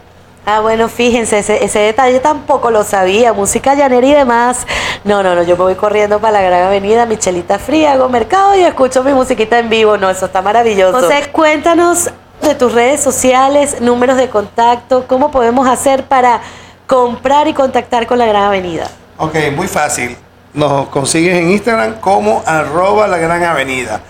Ah, 0.45 0.59
bueno, 0.59 0.89
fíjense, 0.89 1.39
ese, 1.39 1.63
ese 1.63 1.79
detalle 1.79 2.19
tampoco 2.19 2.69
lo 2.69 2.83
sabía. 2.83 3.31
Música 3.31 3.75
llanera 3.75 4.05
y 4.05 4.13
demás. 4.13 4.67
No, 5.05 5.23
no, 5.23 5.35
no, 5.35 5.43
yo 5.43 5.55
me 5.55 5.63
voy 5.63 5.75
corriendo 5.75 6.19
para 6.19 6.33
la 6.33 6.41
gran 6.41 6.63
avenida, 6.63 7.05
Michelita 7.05 7.59
Fría, 7.59 7.93
hago 7.93 8.09
mercado 8.09 8.55
y 8.55 8.61
escucho 8.61 9.03
mi 9.03 9.13
musiquita 9.13 9.57
en 9.59 9.69
vivo. 9.69 9.97
No, 9.97 10.09
eso 10.09 10.25
está 10.25 10.41
maravilloso. 10.41 10.99
José, 10.99 11.29
cuéntanos 11.31 12.09
de 12.41 12.55
tus 12.55 12.73
redes 12.73 13.01
sociales, 13.01 13.79
números 13.79 14.17
de 14.17 14.29
contacto, 14.29 15.05
cómo 15.07 15.31
podemos 15.31 15.65
hacer 15.67 16.03
para 16.03 16.41
comprar 16.87 17.47
y 17.47 17.53
contactar 17.53 18.05
con 18.05 18.19
la 18.19 18.25
gran 18.25 18.43
avenida. 18.43 18.89
Ok, 19.17 19.35
muy 19.55 19.69
fácil. 19.69 20.17
Nos 20.53 20.89
consigues 20.89 21.37
en 21.37 21.51
Instagram 21.51 22.01
como 22.01 22.43
arroba 22.45 23.07
la 23.07 23.17
gran 23.17 23.43
avenida. 23.43 24.01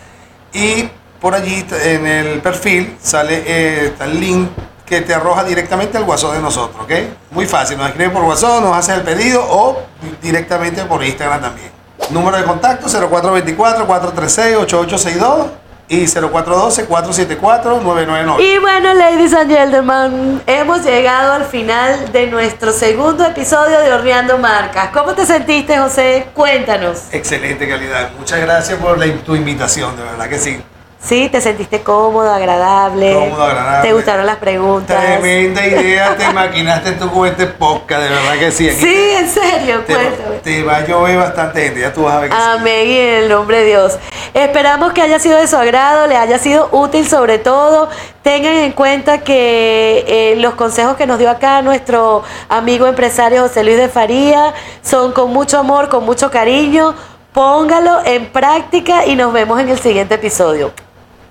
Y 0.52 0.90
por 1.24 1.34
allí 1.34 1.66
en 1.86 2.06
el 2.06 2.42
perfil 2.42 2.98
sale 3.02 3.42
eh, 3.48 3.86
está 3.94 4.04
el 4.04 4.20
link 4.20 4.50
que 4.86 5.00
te 5.00 5.14
arroja 5.14 5.46
directamente 5.46 5.98
al 5.98 6.04
WhatsApp 6.04 6.34
de 6.34 6.42
nosotros, 6.42 6.84
¿ok? 6.84 6.92
Muy 7.32 7.46
fácil, 7.48 7.78
nos 7.78 7.88
escribes 7.88 8.12
por 8.12 8.24
WhatsApp, 8.24 8.62
nos 8.62 8.76
haces 8.76 8.96
el 8.98 9.04
pedido 9.04 9.42
o 9.50 9.82
directamente 10.22 10.84
por 10.84 11.02
Instagram 11.02 11.40
también. 11.40 11.72
Número 12.10 12.36
de 12.36 12.44
contacto 12.44 12.88
0424-436-8862 12.90 15.46
y 15.88 16.04
0412-474-999. 16.06 18.42
Y 18.42 18.58
bueno, 18.60 18.94
ladies 18.94 19.34
and 19.34 19.50
gentlemen, 19.50 20.42
hemos 20.46 20.84
llegado 20.84 21.32
al 21.34 21.46
final 21.46 22.12
de 22.12 22.28
nuestro 22.28 22.74
segundo 22.74 23.26
episodio 23.26 23.80
de 23.80 23.94
Horneando 23.94 24.38
Marcas. 24.38 24.90
¿Cómo 24.94 25.14
te 25.14 25.26
sentiste, 25.26 25.78
José? 25.78 26.28
Cuéntanos. 26.34 27.04
Excelente 27.12 27.68
calidad. 27.70 28.12
Muchas 28.20 28.42
gracias 28.42 28.78
por 28.80 28.98
la- 28.98 29.14
tu 29.24 29.36
invitación, 29.36 29.96
de 29.96 30.04
verdad 30.04 30.28
que 30.28 30.38
sí. 30.40 30.62
¿Sí? 31.04 31.28
¿Te 31.30 31.42
sentiste 31.42 31.82
cómodo, 31.82 32.32
agradable? 32.32 33.14
Cómodo, 33.14 33.44
agradable. 33.44 33.88
¿Te 33.90 33.94
gustaron 33.94 34.26
las 34.26 34.38
preguntas? 34.38 35.02
Tremenda 35.04 35.66
idea 35.68 36.16
te 36.16 36.30
maquinaste 36.34 36.94
tú 36.94 37.12
con 37.12 37.28
este 37.28 37.46
podcast, 37.48 38.04
de 38.04 38.10
verdad 38.10 38.34
que 38.40 38.52
sí. 38.52 38.70
Aquí 38.70 38.80
Sí, 38.80 39.12
en 39.20 39.30
serio, 39.30 39.82
te, 39.86 39.94
cuéntame. 39.96 40.36
te 40.42 40.64
va 40.64 40.78
a 40.78 40.88
llover 40.88 41.18
bastante 41.18 41.62
gente, 41.64 41.82
ya 41.82 41.92
tú 41.92 42.04
vas 42.04 42.14
a 42.16 42.20
ver 42.22 42.30
que 42.30 42.36
sí. 42.38 42.42
Amén 42.42 42.88
y 42.88 42.98
en 42.98 43.16
el 43.24 43.30
nombre 43.30 43.58
de 43.60 43.66
Dios. 43.66 43.98
Esperamos 44.34 44.94
que 44.94 45.02
haya 45.02 45.20
sido 45.20 45.38
de 45.38 45.48
su 45.48 45.58
agrado, 45.58 46.08
le 46.08 46.16
haya 46.16 46.40
sido 46.40 46.70
útil 46.72 47.06
sobre 47.06 47.38
todo. 47.38 47.90
Tengan 48.22 48.54
en 48.54 48.72
cuenta 48.72 49.18
que 49.20 50.06
eh, 50.08 50.36
los 50.38 50.54
consejos 50.54 50.96
que 50.96 51.06
nos 51.06 51.20
dio 51.20 51.30
acá 51.30 51.62
nuestro 51.62 52.24
amigo 52.48 52.88
empresario 52.88 53.42
José 53.42 53.66
Luis 53.66 53.76
de 53.76 53.90
Faría 53.90 54.54
son 54.82 55.12
con 55.12 55.32
mucho 55.34 55.60
amor, 55.60 55.90
con 55.90 56.06
mucho 56.06 56.32
cariño. 56.32 56.96
Póngalo 57.34 58.00
en 58.06 58.28
práctica 58.28 59.06
y 59.06 59.16
nos 59.18 59.34
vemos 59.34 59.60
en 59.60 59.68
el 59.68 59.80
siguiente 59.80 60.16
episodio. 60.16 60.72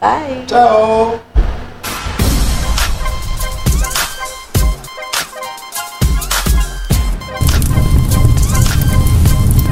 Bye. 0.03 0.45
Chao. 0.49 1.21